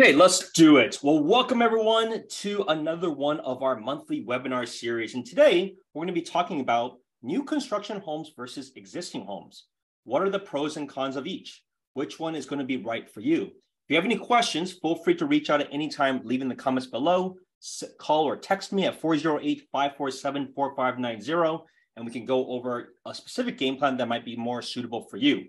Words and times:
Okay, 0.00 0.14
let's 0.14 0.52
do 0.52 0.78
it. 0.78 0.98
Well, 1.02 1.22
welcome 1.22 1.60
everyone 1.60 2.26
to 2.26 2.64
another 2.68 3.10
one 3.10 3.40
of 3.40 3.62
our 3.62 3.78
monthly 3.78 4.24
webinar 4.24 4.66
series. 4.66 5.14
And 5.14 5.26
today 5.26 5.74
we're 5.92 6.00
going 6.00 6.06
to 6.06 6.14
be 6.14 6.22
talking 6.22 6.60
about 6.60 6.96
new 7.22 7.44
construction 7.44 8.00
homes 8.00 8.32
versus 8.34 8.72
existing 8.76 9.26
homes. 9.26 9.66
What 10.04 10.22
are 10.22 10.30
the 10.30 10.38
pros 10.38 10.78
and 10.78 10.88
cons 10.88 11.16
of 11.16 11.26
each? 11.26 11.62
Which 11.92 12.18
one 12.18 12.34
is 12.34 12.46
going 12.46 12.60
to 12.60 12.64
be 12.64 12.78
right 12.78 13.06
for 13.06 13.20
you? 13.20 13.42
If 13.42 13.50
you 13.88 13.96
have 13.96 14.06
any 14.06 14.16
questions, 14.16 14.72
feel 14.72 14.94
free 14.94 15.14
to 15.16 15.26
reach 15.26 15.50
out 15.50 15.60
at 15.60 15.68
any 15.70 15.90
time, 15.90 16.22
leave 16.24 16.40
in 16.40 16.48
the 16.48 16.54
comments 16.54 16.86
below, 16.86 17.36
call 17.98 18.24
or 18.24 18.38
text 18.38 18.72
me 18.72 18.86
at 18.86 18.98
408-547-4590, 18.98 21.64
and 21.96 22.06
we 22.06 22.12
can 22.12 22.24
go 22.24 22.46
over 22.46 22.94
a 23.04 23.14
specific 23.14 23.58
game 23.58 23.76
plan 23.76 23.98
that 23.98 24.08
might 24.08 24.24
be 24.24 24.36
more 24.36 24.62
suitable 24.62 25.02
for 25.10 25.18
you. 25.18 25.44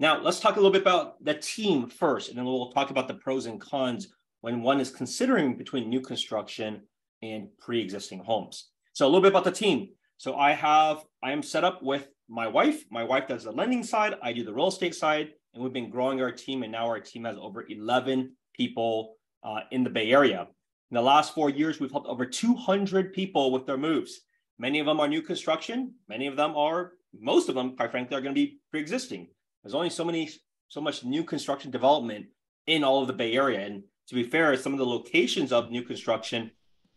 Now, 0.00 0.20
let's 0.20 0.40
talk 0.40 0.56
a 0.56 0.58
little 0.58 0.72
bit 0.72 0.82
about 0.82 1.22
the 1.24 1.34
team 1.34 1.88
first, 1.88 2.28
and 2.28 2.38
then 2.38 2.44
we'll 2.44 2.72
talk 2.72 2.90
about 2.90 3.08
the 3.08 3.14
pros 3.14 3.46
and 3.46 3.60
cons 3.60 4.08
when 4.40 4.62
one 4.62 4.80
is 4.80 4.90
considering 4.90 5.56
between 5.56 5.88
new 5.88 6.00
construction 6.00 6.82
and 7.22 7.48
pre-existing 7.58 8.18
homes. 8.18 8.70
So 8.94 9.06
a 9.06 9.08
little 9.08 9.20
bit 9.20 9.30
about 9.30 9.44
the 9.44 9.52
team. 9.52 9.90
So 10.16 10.36
I 10.36 10.52
have, 10.52 11.04
I 11.22 11.32
am 11.32 11.42
set 11.42 11.64
up 11.64 11.82
with 11.82 12.08
my 12.28 12.48
wife. 12.48 12.84
My 12.90 13.04
wife 13.04 13.28
does 13.28 13.44
the 13.44 13.52
lending 13.52 13.84
side, 13.84 14.14
I 14.22 14.32
do 14.32 14.44
the 14.44 14.52
real 14.52 14.68
estate 14.68 14.94
side, 14.94 15.30
and 15.54 15.62
we've 15.62 15.72
been 15.72 15.90
growing 15.90 16.20
our 16.20 16.32
team, 16.32 16.62
and 16.62 16.72
now 16.72 16.86
our 16.86 17.00
team 17.00 17.24
has 17.24 17.36
over 17.40 17.66
11 17.68 18.32
people 18.54 19.16
uh, 19.44 19.60
in 19.70 19.84
the 19.84 19.90
Bay 19.90 20.10
Area. 20.10 20.48
In 20.90 20.94
the 20.94 21.02
last 21.02 21.34
four 21.34 21.50
years, 21.50 21.80
we've 21.80 21.90
helped 21.90 22.08
over 22.08 22.26
200 22.26 23.12
people 23.12 23.50
with 23.50 23.66
their 23.66 23.76
moves. 23.76 24.20
Many 24.58 24.78
of 24.78 24.86
them 24.86 25.00
are 25.00 25.08
new 25.08 25.22
construction. 25.22 25.94
Many 26.08 26.26
of 26.26 26.36
them 26.36 26.56
are, 26.56 26.92
most 27.18 27.48
of 27.48 27.54
them, 27.54 27.76
quite 27.76 27.90
frankly, 27.90 28.16
are 28.16 28.20
going 28.20 28.34
to 28.34 28.40
be 28.40 28.58
pre-existing. 28.70 29.28
There's 29.62 29.74
only 29.74 29.90
so 29.90 30.04
many, 30.04 30.30
so 30.68 30.80
much 30.80 31.04
new 31.04 31.24
construction 31.24 31.70
development 31.70 32.26
in 32.66 32.84
all 32.84 33.00
of 33.00 33.06
the 33.06 33.12
Bay 33.12 33.34
Area. 33.34 33.60
And 33.66 33.82
to 34.08 34.14
be 34.14 34.24
fair, 34.24 34.56
some 34.56 34.72
of 34.72 34.78
the 34.78 34.86
locations 34.86 35.52
of 35.52 35.70
new 35.70 35.82
construction 35.82 36.50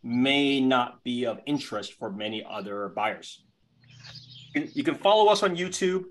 may 0.04 0.60
not 0.60 1.04
be 1.04 1.26
of 1.26 1.40
interest 1.46 1.94
for 1.94 2.12
many 2.12 2.46
other 2.48 2.90
buyers. 2.90 3.44
You 4.54 4.84
can, 4.84 4.96
follow 4.96 5.32
us 5.32 5.44
on 5.44 5.58
YouTube. 5.58 6.06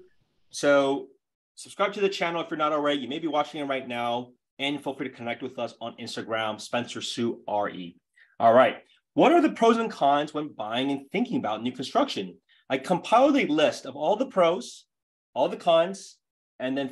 So 0.50 1.08
subscribe 1.54 1.92
to 1.94 2.00
the 2.00 2.08
channel 2.08 2.42
if 2.42 2.50
you're 2.50 2.58
not 2.58 2.72
already. 2.72 3.00
You 3.00 3.08
may 3.08 3.18
be 3.18 3.28
watching 3.28 3.60
it 3.60 3.64
right 3.64 3.86
now. 3.86 4.30
And 4.58 4.82
feel 4.82 4.94
free 4.94 5.08
to 5.08 5.14
connect 5.14 5.42
with 5.42 5.58
us 5.58 5.74
on 5.80 5.96
Instagram, 6.00 6.60
Spencer 6.60 7.00
Sue 7.00 7.40
RE. 7.48 7.96
All 8.38 8.52
right. 8.52 8.76
What 9.14 9.32
are 9.32 9.40
the 9.40 9.50
pros 9.50 9.78
and 9.78 9.90
cons 9.90 10.34
when 10.34 10.48
buying 10.48 10.90
and 10.90 11.10
thinking 11.10 11.38
about 11.38 11.62
new 11.62 11.72
construction? 11.72 12.36
I 12.68 12.78
compiled 12.78 13.36
a 13.36 13.46
list 13.46 13.86
of 13.86 13.96
all 13.96 14.16
the 14.16 14.26
pros, 14.26 14.86
all 15.34 15.48
the 15.48 15.56
cons, 15.56 16.18
and 16.64 16.76
then 16.76 16.90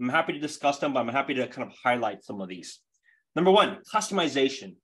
I'm 0.00 0.08
happy 0.08 0.32
to 0.32 0.40
discuss 0.40 0.78
them, 0.78 0.92
but 0.92 1.00
I'm 1.00 1.08
happy 1.08 1.34
to 1.34 1.46
kind 1.46 1.68
of 1.68 1.74
highlight 1.82 2.24
some 2.24 2.40
of 2.40 2.48
these. 2.48 2.80
Number 3.36 3.50
one, 3.50 3.78
customization. 3.92 4.74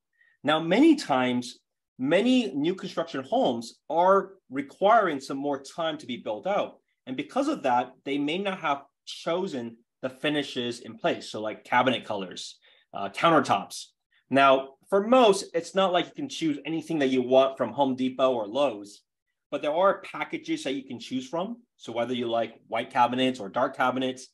Now, 0.45 0.61
many 0.61 0.95
times, 0.95 1.59
many 1.99 2.53
new 2.55 2.75
construction 2.75 3.25
homes 3.25 3.81
are 3.91 4.35
requiring 4.49 5.21
some 5.21 5.39
more 5.39 5.61
time 5.61 5.99
to 5.99 6.07
be 6.07 6.19
built 6.19 6.47
out. 6.47 6.79
And 7.07 7.17
because 7.17 7.49
of 7.49 7.65
that, 7.65 7.93
they 8.05 8.17
may 8.17 8.39
not 8.39 8.61
have 8.61 8.83
chosen 9.07 9.79
the 10.03 10.09
finishes 10.09 10.81
in 10.81 10.97
place. 10.97 11.31
So, 11.31 11.41
like 11.41 11.65
cabinet 11.65 12.05
colors, 12.05 12.59
uh, 12.95 13.09
countertops. 13.09 13.87
Now, 14.31 14.75
for 14.89 15.07
most, 15.07 15.47
it's 15.53 15.75
not 15.75 15.93
like 15.93 16.07
you 16.07 16.13
can 16.15 16.29
choose 16.29 16.59
anything 16.65 17.01
that 17.01 17.09
you 17.09 17.23
want 17.23 17.59
from 17.59 17.73
Home 17.73 17.97
Depot 17.97 18.33
or 18.33 18.47
Lowe's, 18.47 19.03
but 19.51 19.63
there 19.63 19.75
are 19.75 20.03
packages 20.03 20.63
that 20.65 20.75
you 20.75 20.85
can 20.85 21.01
choose 21.01 21.27
from. 21.27 21.57
So 21.79 21.93
whether 21.93 22.13
you 22.13 22.29
like 22.29 22.61
white 22.67 22.91
cabinets 22.91 23.39
or 23.39 23.49
dark 23.49 23.77
cabinets, 23.77 24.27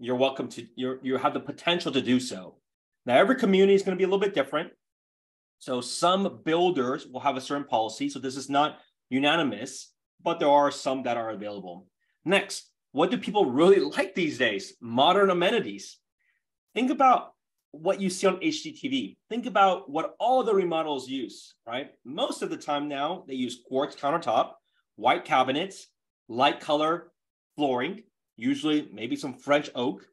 you're 0.00 0.16
welcome 0.16 0.48
to 0.48 0.66
you 0.76 0.98
you 1.02 1.16
have 1.16 1.32
the 1.32 1.40
potential 1.40 1.92
to 1.92 2.02
do 2.02 2.20
so. 2.20 2.56
Now 3.06 3.16
every 3.16 3.36
community 3.36 3.74
is 3.74 3.82
going 3.82 3.96
to 3.96 3.98
be 3.98 4.04
a 4.04 4.06
little 4.06 4.20
bit 4.20 4.34
different. 4.34 4.72
So 5.60 5.80
some 5.80 6.40
builders 6.44 7.06
will 7.06 7.20
have 7.20 7.36
a 7.36 7.40
certain 7.40 7.64
policy. 7.64 8.08
So 8.08 8.18
this 8.18 8.36
is 8.36 8.50
not 8.50 8.78
unanimous, 9.10 9.92
but 10.22 10.40
there 10.40 10.50
are 10.50 10.70
some 10.70 11.04
that 11.04 11.16
are 11.16 11.30
available. 11.30 11.86
Next, 12.24 12.70
what 12.92 13.10
do 13.10 13.16
people 13.16 13.46
really 13.46 13.80
like 13.80 14.14
these 14.14 14.36
days? 14.36 14.74
Modern 14.80 15.30
amenities. 15.30 15.98
Think 16.74 16.90
about 16.90 17.32
what 17.70 18.00
you 18.00 18.10
see 18.10 18.26
on 18.26 18.38
HGTV. 18.38 19.16
Think 19.28 19.46
about 19.46 19.88
what 19.88 20.16
all 20.18 20.42
the 20.42 20.54
remodels 20.54 21.08
use, 21.08 21.54
right? 21.66 21.90
Most 22.04 22.42
of 22.42 22.50
the 22.50 22.56
time 22.56 22.88
now, 22.88 23.24
they 23.28 23.34
use 23.34 23.60
quartz 23.66 23.94
countertop, 23.94 24.52
white 24.96 25.24
cabinets, 25.24 25.86
light 26.28 26.60
color 26.60 27.10
flooring, 27.56 28.02
usually 28.36 28.88
maybe 28.92 29.16
some 29.16 29.34
French 29.34 29.70
oak, 29.74 30.06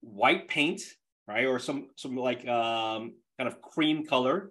white 0.00 0.48
paint, 0.48 0.82
right? 1.26 1.46
Or 1.46 1.58
some, 1.58 1.88
some 1.96 2.16
like 2.16 2.46
um, 2.46 3.14
kind 3.38 3.48
of 3.48 3.60
cream 3.62 4.06
color. 4.06 4.50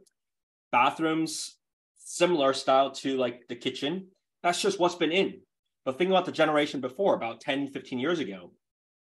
Bathrooms, 0.72 1.58
similar 1.96 2.54
style 2.54 2.92
to 2.92 3.18
like 3.18 3.48
the 3.48 3.56
kitchen. 3.56 4.08
That's 4.44 4.62
just 4.62 4.80
what's 4.80 4.96
been 4.96 5.12
in. 5.12 5.42
But 5.86 5.98
think 5.98 6.10
about 6.10 6.26
the 6.26 6.32
generation 6.32 6.82
before, 6.82 7.16
about 7.16 7.42
10, 7.42 7.68
15 7.70 8.00
years 8.00 8.20
ago. 8.20 8.52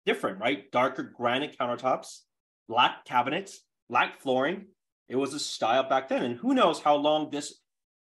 Different, 0.04 0.40
right? 0.40 0.70
Darker 0.72 1.04
granite 1.16 1.56
countertops, 1.58 2.22
black 2.68 3.04
cabinets, 3.04 3.60
black 3.88 4.20
flooring. 4.20 4.66
It 5.08 5.16
was 5.16 5.32
a 5.32 5.38
style 5.38 5.88
back 5.88 6.08
then. 6.08 6.24
And 6.24 6.36
who 6.36 6.54
knows 6.54 6.80
how 6.80 6.96
long 6.96 7.30
this, 7.30 7.60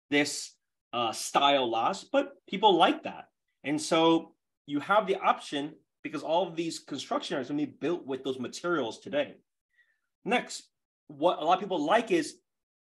this 0.10 0.54
uh, 0.92 1.14
style 1.14 1.70
lasts, 1.70 2.06
but 2.12 2.34
people 2.48 2.76
like 2.76 3.04
that. 3.04 3.26
And 3.66 3.82
so 3.82 4.34
you 4.68 4.80
have 4.80 5.08
the 5.08 5.18
option 5.18 5.74
because 6.04 6.22
all 6.22 6.48
of 6.48 6.56
these 6.56 6.80
construction 6.80 7.36
are 7.36 7.44
going 7.44 7.58
to 7.60 7.66
be 7.66 7.78
built 7.82 8.06
with 8.06 8.24
those 8.24 8.40
materials 8.40 9.00
today. 9.00 9.34
Next, 10.24 10.64
what 11.08 11.40
a 11.40 11.44
lot 11.44 11.56
of 11.56 11.60
people 11.60 11.84
like 11.84 12.12
is 12.12 12.36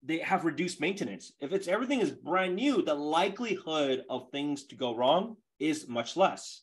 they 0.03 0.19
have 0.19 0.45
reduced 0.45 0.81
maintenance. 0.81 1.33
If 1.41 1.53
it's 1.53 1.69
everything 1.69 2.01
is 2.01 2.11
brand 2.11 2.57
new, 2.57 2.83
the 2.83 2.95
likelihood 2.95 4.03
of 4.11 4.31
things 4.31 4.65
to 4.65 4.75
go 4.75 4.95
wrong 4.95 5.37
is 5.59 5.89
much 5.89 6.17
less, 6.17 6.63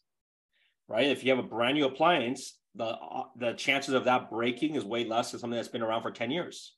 right? 0.87 1.07
If 1.07 1.23
you 1.23 1.31
have 1.31 1.43
a 1.43 1.47
brand 1.47 1.75
new 1.75 1.85
appliance, 1.85 2.57
the 2.75 2.97
the 3.37 3.53
chances 3.53 3.93
of 3.93 4.05
that 4.05 4.29
breaking 4.29 4.75
is 4.75 4.85
way 4.85 5.05
less 5.05 5.31
than 5.31 5.39
something 5.39 5.55
that's 5.55 5.67
been 5.67 5.81
around 5.81 6.03
for 6.03 6.11
10 6.11 6.31
years. 6.31 6.75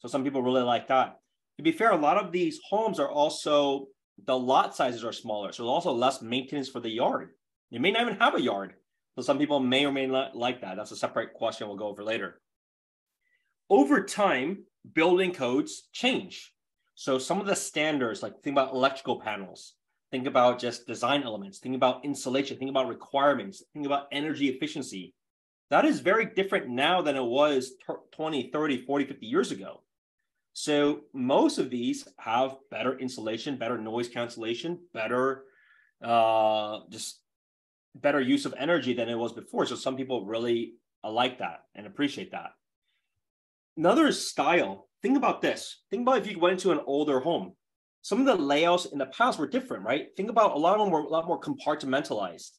So 0.00 0.08
some 0.08 0.22
people 0.22 0.42
really 0.42 0.62
like 0.62 0.88
that. 0.88 1.18
To 1.56 1.62
be 1.62 1.72
fair, 1.72 1.92
a 1.92 1.96
lot 1.96 2.22
of 2.22 2.32
these 2.32 2.60
homes 2.68 3.00
are 3.00 3.10
also 3.10 3.86
the 4.22 4.38
lot 4.38 4.74
sizes 4.74 5.04
are 5.04 5.12
smaller, 5.12 5.52
so 5.52 5.66
also 5.66 5.92
less 5.92 6.22
maintenance 6.22 6.68
for 6.68 6.80
the 6.80 6.90
yard. 6.90 7.30
You 7.70 7.80
may 7.80 7.90
not 7.90 8.02
even 8.02 8.16
have 8.16 8.34
a 8.34 8.40
yard. 8.40 8.74
So 9.16 9.22
some 9.22 9.38
people 9.38 9.60
may 9.60 9.84
or 9.84 9.92
may 9.92 10.06
not 10.06 10.36
like 10.36 10.60
that. 10.60 10.76
That's 10.76 10.90
a 10.90 10.96
separate 10.96 11.34
question 11.34 11.68
we'll 11.68 11.76
go 11.76 11.88
over 11.88 12.02
later. 12.02 12.40
Over 13.70 14.02
time, 14.02 14.64
building 14.92 15.32
codes 15.32 15.88
change. 15.92 16.52
So 16.94 17.18
some 17.18 17.40
of 17.40 17.46
the 17.46 17.56
standards, 17.56 18.22
like 18.22 18.42
think 18.42 18.54
about 18.54 18.74
electrical 18.74 19.20
panels, 19.20 19.74
think 20.10 20.26
about 20.26 20.60
just 20.60 20.86
design 20.86 21.22
elements, 21.22 21.58
think 21.58 21.74
about 21.74 22.04
insulation, 22.04 22.56
think 22.56 22.70
about 22.70 22.88
requirements, 22.88 23.62
think 23.72 23.86
about 23.86 24.06
energy 24.12 24.48
efficiency. 24.48 25.14
That 25.70 25.84
is 25.84 26.00
very 26.00 26.26
different 26.26 26.68
now 26.68 27.02
than 27.02 27.16
it 27.16 27.24
was 27.24 27.72
20, 28.12 28.50
30, 28.52 28.84
40, 28.84 29.04
50 29.06 29.26
years 29.26 29.50
ago. 29.50 29.80
So 30.54 31.00
most 31.12 31.58
of 31.58 31.68
these 31.68 32.06
have 32.18 32.56
better 32.70 32.96
insulation, 32.98 33.58
better 33.58 33.76
noise 33.76 34.08
cancellation, 34.08 34.78
better 34.94 35.44
uh, 36.02 36.80
just 36.90 37.20
better 37.94 38.20
use 38.20 38.46
of 38.46 38.54
energy 38.56 38.94
than 38.94 39.08
it 39.08 39.18
was 39.18 39.32
before. 39.32 39.66
So 39.66 39.74
some 39.74 39.96
people 39.96 40.26
really 40.26 40.74
like 41.02 41.38
that 41.38 41.64
and 41.74 41.86
appreciate 41.86 42.30
that. 42.32 42.50
Another 43.76 44.06
is 44.06 44.28
style. 44.28 44.88
Think 45.02 45.16
about 45.16 45.42
this. 45.42 45.82
Think 45.90 46.02
about 46.02 46.18
if 46.18 46.30
you 46.30 46.38
went 46.38 46.60
to 46.60 46.70
an 46.70 46.80
older 46.86 47.20
home. 47.20 47.54
Some 48.02 48.20
of 48.20 48.26
the 48.26 48.36
layouts 48.36 48.86
in 48.86 48.98
the 48.98 49.06
past 49.06 49.38
were 49.38 49.48
different, 49.48 49.84
right? 49.84 50.08
Think 50.16 50.30
about 50.30 50.54
a 50.54 50.58
lot 50.58 50.74
of 50.74 50.80
them 50.80 50.90
were 50.90 51.00
a 51.00 51.08
lot 51.08 51.26
more 51.26 51.40
compartmentalized. 51.40 52.50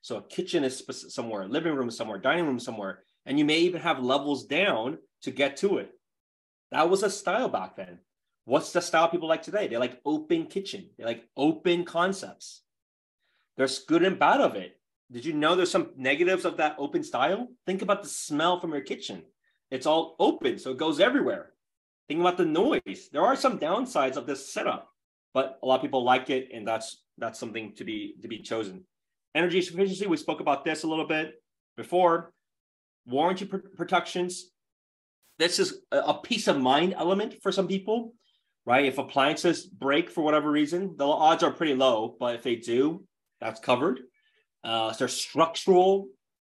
So 0.00 0.16
a 0.16 0.22
kitchen 0.22 0.64
is 0.64 0.82
somewhere, 1.08 1.46
living 1.48 1.74
room 1.74 1.90
somewhere, 1.90 2.18
dining 2.18 2.46
room 2.46 2.58
somewhere, 2.58 3.04
and 3.26 3.38
you 3.38 3.44
may 3.44 3.58
even 3.58 3.82
have 3.82 4.02
levels 4.02 4.46
down 4.46 4.98
to 5.22 5.30
get 5.30 5.56
to 5.58 5.78
it. 5.78 5.90
That 6.72 6.88
was 6.88 7.02
a 7.02 7.10
style 7.10 7.48
back 7.48 7.76
then. 7.76 7.98
What's 8.46 8.72
the 8.72 8.80
style 8.80 9.08
people 9.08 9.28
like 9.28 9.42
today? 9.42 9.68
They 9.68 9.76
like 9.76 10.00
open 10.04 10.46
kitchen. 10.46 10.88
They 10.98 11.04
like 11.04 11.28
open 11.36 11.84
concepts. 11.84 12.62
There's 13.56 13.80
good 13.80 14.02
and 14.02 14.18
bad 14.18 14.40
of 14.40 14.56
it. 14.56 14.80
Did 15.10 15.26
you 15.26 15.34
know 15.34 15.54
there's 15.54 15.70
some 15.70 15.90
negatives 15.96 16.46
of 16.46 16.56
that 16.56 16.76
open 16.78 17.04
style? 17.04 17.48
Think 17.66 17.82
about 17.82 18.02
the 18.02 18.08
smell 18.08 18.58
from 18.58 18.72
your 18.72 18.80
kitchen. 18.80 19.22
It's 19.70 19.86
all 19.86 20.16
open, 20.18 20.58
so 20.58 20.70
it 20.70 20.78
goes 20.78 20.98
everywhere. 20.98 21.52
Think 22.08 22.20
about 22.20 22.38
the 22.38 22.46
noise. 22.46 23.10
There 23.12 23.22
are 23.22 23.36
some 23.36 23.58
downsides 23.58 24.16
of 24.16 24.26
this 24.26 24.50
setup, 24.50 24.88
but 25.34 25.58
a 25.62 25.66
lot 25.66 25.76
of 25.76 25.82
people 25.82 26.02
like 26.02 26.30
it, 26.30 26.48
and 26.52 26.66
that's 26.66 27.04
that's 27.18 27.38
something 27.38 27.74
to 27.74 27.84
be 27.84 28.14
to 28.22 28.28
be 28.28 28.38
chosen. 28.38 28.84
Energy 29.34 29.58
efficiency. 29.58 30.06
We 30.06 30.16
spoke 30.16 30.40
about 30.40 30.64
this 30.64 30.84
a 30.84 30.88
little 30.88 31.06
bit 31.06 31.34
before. 31.76 32.32
Warranty 33.06 33.44
pr- 33.44 33.58
protections 33.76 34.51
this 35.42 35.58
is 35.58 35.68
a 35.90 36.14
peace 36.14 36.46
of 36.46 36.56
mind 36.60 36.94
element 36.96 37.34
for 37.42 37.50
some 37.50 37.66
people, 37.66 38.14
right? 38.64 38.84
If 38.84 38.98
appliances 38.98 39.66
break 39.66 40.08
for 40.08 40.22
whatever 40.22 40.48
reason, 40.50 40.94
the 40.96 41.04
odds 41.04 41.42
are 41.42 41.50
pretty 41.50 41.74
low, 41.74 42.14
but 42.20 42.36
if 42.36 42.42
they 42.44 42.56
do, 42.56 43.04
that's 43.40 43.58
covered. 43.58 43.98
Uh, 44.62 44.92
so 44.92 44.98
there's 45.00 45.16
structural 45.28 46.06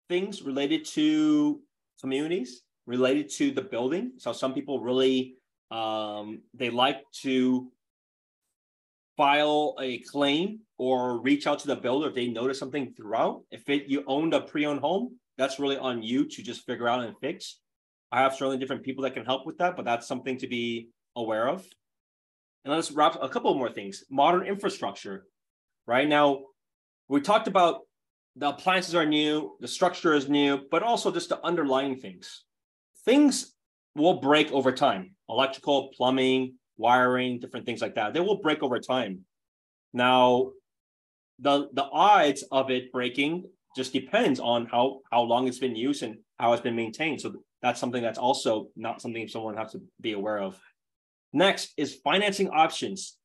things 0.08 0.42
related 0.42 0.84
to 0.96 1.60
communities. 2.00 2.62
related 2.86 3.30
to 3.30 3.52
the 3.52 3.62
building. 3.62 4.12
So 4.18 4.32
some 4.32 4.52
people 4.52 4.80
really 4.80 5.36
um, 5.70 6.42
they 6.54 6.70
like 6.70 7.00
to 7.22 7.70
file 9.16 9.76
a 9.80 9.98
claim 9.98 10.60
or 10.78 11.20
reach 11.20 11.46
out 11.46 11.58
to 11.60 11.68
the 11.68 11.76
builder 11.76 12.08
if 12.08 12.14
they 12.14 12.28
notice 12.28 12.58
something 12.58 12.92
throughout. 12.96 13.42
If 13.50 13.68
it, 13.68 13.86
you 13.86 14.02
owned 14.06 14.34
a 14.34 14.40
pre-owned 14.40 14.80
home, 14.80 15.16
that's 15.38 15.60
really 15.60 15.76
on 15.76 16.02
you 16.02 16.26
to 16.26 16.42
just 16.42 16.66
figure 16.66 16.88
out 16.88 17.04
and 17.04 17.14
fix. 17.20 17.60
I 18.12 18.20
have 18.20 18.34
certainly 18.34 18.58
different 18.58 18.82
people 18.82 19.04
that 19.04 19.14
can 19.14 19.24
help 19.24 19.46
with 19.46 19.58
that, 19.58 19.76
but 19.76 19.84
that's 19.84 20.06
something 20.06 20.38
to 20.38 20.46
be 20.46 20.88
aware 21.16 21.48
of. 21.48 21.64
And 22.64 22.74
let's 22.74 22.90
wrap 22.90 23.16
a 23.20 23.28
couple 23.28 23.54
more 23.54 23.70
things. 23.70 24.04
Modern 24.10 24.46
infrastructure. 24.46 25.26
Right 25.86 26.08
now, 26.08 26.40
we 27.08 27.20
talked 27.20 27.48
about 27.48 27.80
the 28.36 28.50
appliances 28.50 28.94
are 28.94 29.06
new, 29.06 29.56
the 29.60 29.68
structure 29.68 30.14
is 30.14 30.28
new, 30.28 30.60
but 30.70 30.82
also 30.82 31.10
just 31.10 31.28
the 31.28 31.44
underlying 31.44 31.96
things. 31.96 32.44
Things 33.04 33.54
will 33.96 34.20
break 34.20 34.52
over 34.52 34.72
time. 34.72 35.14
Electrical, 35.28 35.90
plumbing, 35.96 36.54
wiring, 36.76 37.40
different 37.40 37.66
things 37.66 37.80
like 37.80 37.94
that. 37.94 38.14
They 38.14 38.20
will 38.20 38.40
break 38.40 38.62
over 38.62 38.78
time. 38.78 39.24
Now, 39.92 40.52
the 41.38 41.68
the 41.72 41.84
odds 41.84 42.44
of 42.52 42.70
it 42.70 42.92
breaking 42.92 43.44
just 43.76 43.92
depends 43.92 44.38
on 44.40 44.66
how 44.66 45.00
how 45.10 45.22
long 45.22 45.48
it's 45.48 45.58
been 45.58 45.76
used 45.76 46.02
and 46.02 46.18
how 46.38 46.52
it's 46.52 46.62
been 46.62 46.76
maintained. 46.76 47.20
So 47.20 47.34
that's 47.62 47.80
something 47.80 48.02
that's 48.02 48.18
also 48.18 48.68
not 48.76 49.00
something 49.00 49.28
someone 49.28 49.56
has 49.56 49.72
to 49.72 49.82
be 50.00 50.12
aware 50.12 50.38
of. 50.38 50.58
Next 51.32 51.72
is 51.76 51.94
financing 52.02 52.48
options. 52.48 53.16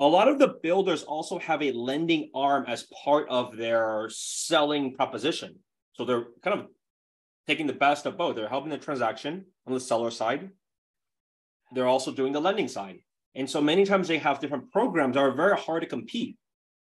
A 0.00 0.06
lot 0.06 0.28
of 0.28 0.38
the 0.38 0.54
builders 0.62 1.02
also 1.02 1.38
have 1.38 1.62
a 1.62 1.72
lending 1.72 2.30
arm 2.34 2.64
as 2.66 2.88
part 3.04 3.28
of 3.28 3.56
their 3.56 4.08
selling 4.10 4.94
proposition. 4.94 5.56
So 5.92 6.04
they're 6.04 6.26
kind 6.42 6.58
of 6.58 6.66
taking 7.46 7.66
the 7.66 7.72
best 7.72 8.06
of 8.06 8.16
both. 8.16 8.34
They're 8.34 8.48
helping 8.48 8.70
the 8.70 8.78
transaction 8.78 9.44
on 9.66 9.74
the 9.74 9.80
seller 9.80 10.10
side. 10.10 10.50
They're 11.72 11.86
also 11.86 12.12
doing 12.12 12.32
the 12.32 12.40
lending 12.40 12.68
side. 12.68 12.98
And 13.36 13.48
so 13.48 13.60
many 13.60 13.84
times 13.84 14.08
they 14.08 14.18
have 14.18 14.40
different 14.40 14.72
programs 14.72 15.14
that 15.14 15.20
are 15.20 15.32
very 15.32 15.56
hard 15.56 15.82
to 15.82 15.88
compete 15.88 16.36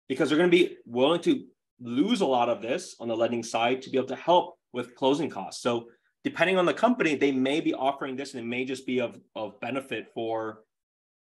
because 0.08 0.30
they're 0.30 0.38
going 0.38 0.52
to 0.52 0.58
be 0.58 0.78
willing 0.86 1.22
to 1.22 1.46
lose 1.80 2.22
a 2.22 2.26
lot 2.26 2.50
of 2.50 2.62
this 2.62 2.96
on 3.00 3.08
the 3.08 3.16
lending 3.16 3.44
side 3.44 3.82
to 3.82 3.90
be 3.90 3.98
able 3.98 4.08
to 4.08 4.16
help 4.16 4.56
with 4.72 4.96
closing 4.96 5.30
costs. 5.30 5.62
So 5.62 5.88
depending 6.24 6.58
on 6.58 6.66
the 6.66 6.74
company, 6.74 7.16
they 7.16 7.32
may 7.32 7.60
be 7.60 7.74
offering 7.74 8.16
this 8.16 8.34
and 8.34 8.44
it 8.44 8.48
may 8.48 8.66
just 8.66 8.86
be 8.86 9.00
of, 9.00 9.20
of 9.36 9.60
benefit 9.60 10.08
for 10.14 10.62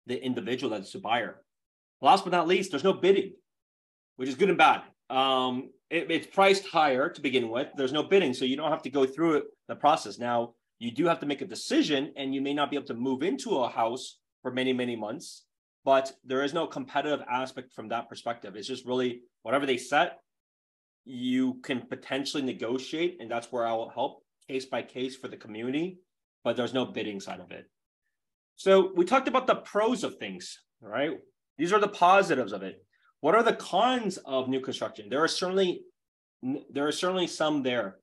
the 0.07 0.23
individual 0.23 0.71
that's 0.71 0.95
a 0.95 0.99
buyer. 0.99 1.43
Last 2.01 2.25
but 2.25 2.33
not 2.33 2.49
least, 2.49 2.71
there's 2.71 2.85
no 2.85 2.93
bidding, 2.93 3.33
which 4.17 4.29
is 4.29 4.35
good 4.35 4.49
and 4.49 4.59
bad. 4.59 4.83
Um, 5.09 5.71
it, 5.89 6.11
it's 6.11 6.27
priced 6.27 6.67
higher 6.67 7.09
to 7.09 7.21
begin 7.21 7.49
with. 7.49 7.69
There's 7.77 7.93
no 7.93 8.03
bidding, 8.03 8.35
so 8.35 8.45
you 8.45 8.57
don't 8.57 8.71
have 8.71 8.83
to 8.83 8.91
go 8.91 9.07
through 9.07 9.37
it, 9.37 9.45
the 9.69 9.77
process. 9.77 10.19
Now, 10.19 10.55
you 10.79 10.91
do 10.91 11.07
have 11.07 11.21
to 11.21 11.27
make 11.27 11.43
a 11.43 11.47
decision, 11.47 12.13
and 12.17 12.35
you 12.35 12.41
may 12.41 12.55
not 12.55 12.71
be 12.71 12.77
able 12.77 12.87
to 12.87 12.95
move 12.95 13.23
into 13.23 13.59
a 13.59 13.69
house 13.69 14.19
for 14.43 14.51
many, 14.51 14.73
many 14.73 14.97
months, 14.97 15.45
but 15.85 16.13
there 16.25 16.43
is 16.43 16.53
no 16.53 16.67
competitive 16.67 17.25
aspect 17.31 17.73
from 17.73 17.89
that 17.89 18.09
perspective. 18.09 18.57
It's 18.57 18.67
just 18.67 18.85
really 18.85 19.23
whatever 19.43 19.65
they 19.65 19.77
set, 19.77 20.19
you 21.05 21.55
can 21.63 21.83
potentially 21.83 22.43
negotiate, 22.43 23.19
and 23.21 23.31
that's 23.31 23.53
where 23.53 23.65
I 23.65 23.73
will 23.73 23.91
help 23.91 24.23
case 24.53 24.67
by 24.67 24.83
case 24.83 25.17
for 25.17 25.29
the 25.29 25.37
community, 25.37 25.99
but 26.45 26.57
there's 26.57 26.75
no 26.75 26.85
bidding 26.85 27.21
side 27.21 27.41
of 27.41 27.51
it. 27.51 27.71
So 28.57 28.93
we 28.95 29.05
talked 29.07 29.29
about 29.29 29.47
the 29.47 29.57
pros 29.57 30.05
of 30.05 30.17
things, 30.17 30.59
right? 30.83 31.19
These 31.57 31.73
are 31.73 31.81
the 31.81 31.89
positives 31.89 32.53
of 32.53 32.63
it. 32.63 32.85
What 33.21 33.35
are 33.35 33.43
the 33.43 33.55
cons 33.55 34.19
of 34.19 34.49
new 34.49 34.61
construction? 34.61 35.09
There 35.09 35.25
are 35.25 35.29
certainly 35.29 35.83
there 36.71 36.87
are 36.87 36.93
certainly 36.93 37.29
some 37.29 37.63
there. 37.63 37.99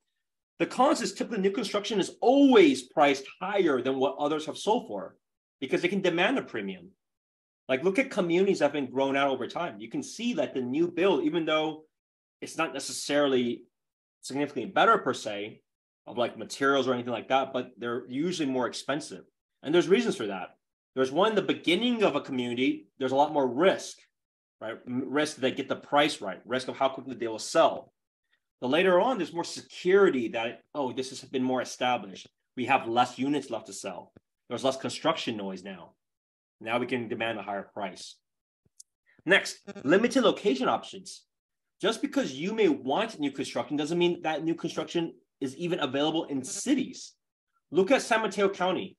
The 0.59 0.65
cons 0.65 1.01
is 1.01 1.13
typically 1.13 1.41
new 1.41 1.51
construction 1.51 1.99
is 1.99 2.15
always 2.21 2.83
priced 2.83 3.25
higher 3.41 3.81
than 3.81 3.99
what 3.99 4.15
others 4.17 4.45
have 4.45 4.57
sold 4.57 4.87
for 4.87 5.17
because 5.59 5.81
they 5.81 5.87
can 5.87 6.01
demand 6.01 6.37
a 6.39 6.41
premium. 6.41 6.89
Like 7.67 7.83
look 7.83 7.99
at 7.99 8.09
communities 8.09 8.59
that 8.59 8.65
have 8.65 8.73
been 8.73 8.89
grown 8.89 9.15
out 9.15 9.29
over 9.29 9.47
time. 9.47 9.79
You 9.79 9.89
can 9.89 10.01
see 10.01 10.33
that 10.33 10.53
the 10.53 10.61
new 10.61 10.87
build, 10.89 11.25
even 11.25 11.45
though 11.45 11.83
it's 12.41 12.57
not 12.57 12.73
necessarily 12.73 13.63
significantly 14.21 14.71
better 14.71 14.97
per 14.97 15.13
se 15.13 15.61
of 16.07 16.17
like 16.17 16.37
materials 16.37 16.87
or 16.87 16.93
anything 16.93 17.13
like 17.13 17.29
that, 17.29 17.53
but 17.53 17.71
they're 17.77 18.03
usually 18.09 18.49
more 18.49 18.67
expensive. 18.67 19.25
And 19.63 19.73
there's 19.73 19.87
reasons 19.87 20.15
for 20.15 20.27
that. 20.27 20.55
There's 20.95 21.11
one, 21.11 21.35
the 21.35 21.41
beginning 21.41 22.03
of 22.03 22.15
a 22.15 22.21
community, 22.21 22.87
there's 22.97 23.11
a 23.11 23.15
lot 23.15 23.33
more 23.33 23.47
risk, 23.47 23.97
right? 24.59 24.77
Risk 24.85 25.37
that 25.37 25.55
get 25.55 25.69
the 25.69 25.75
price 25.75 26.21
right, 26.21 26.41
risk 26.45 26.67
of 26.67 26.77
how 26.77 26.89
quickly 26.89 27.15
they 27.15 27.27
will 27.27 27.39
sell. 27.39 27.93
The 28.61 28.67
later 28.67 28.99
on, 28.99 29.17
there's 29.17 29.33
more 29.33 29.43
security 29.43 30.29
that, 30.29 30.61
oh, 30.75 30.91
this 30.91 31.09
has 31.11 31.21
been 31.23 31.43
more 31.43 31.61
established. 31.61 32.27
We 32.57 32.65
have 32.65 32.87
less 32.87 33.17
units 33.17 33.49
left 33.49 33.67
to 33.67 33.73
sell. 33.73 34.11
There's 34.49 34.63
less 34.63 34.77
construction 34.77 35.37
noise 35.37 35.63
now. 35.63 35.93
Now 36.59 36.79
we 36.79 36.87
can 36.87 37.07
demand 37.07 37.39
a 37.39 37.43
higher 37.43 37.69
price. 37.73 38.15
Next, 39.25 39.59
limited 39.83 40.23
location 40.23 40.67
options. 40.67 41.23
Just 41.81 42.01
because 42.01 42.33
you 42.33 42.53
may 42.53 42.67
want 42.67 43.19
new 43.19 43.31
construction 43.31 43.77
doesn't 43.77 43.97
mean 43.97 44.21
that 44.23 44.43
new 44.43 44.55
construction 44.55 45.13
is 45.41 45.55
even 45.55 45.79
available 45.79 46.25
in 46.25 46.43
cities. 46.43 47.13
Look 47.71 47.91
at 47.91 48.01
San 48.01 48.21
Mateo 48.21 48.49
County. 48.49 48.97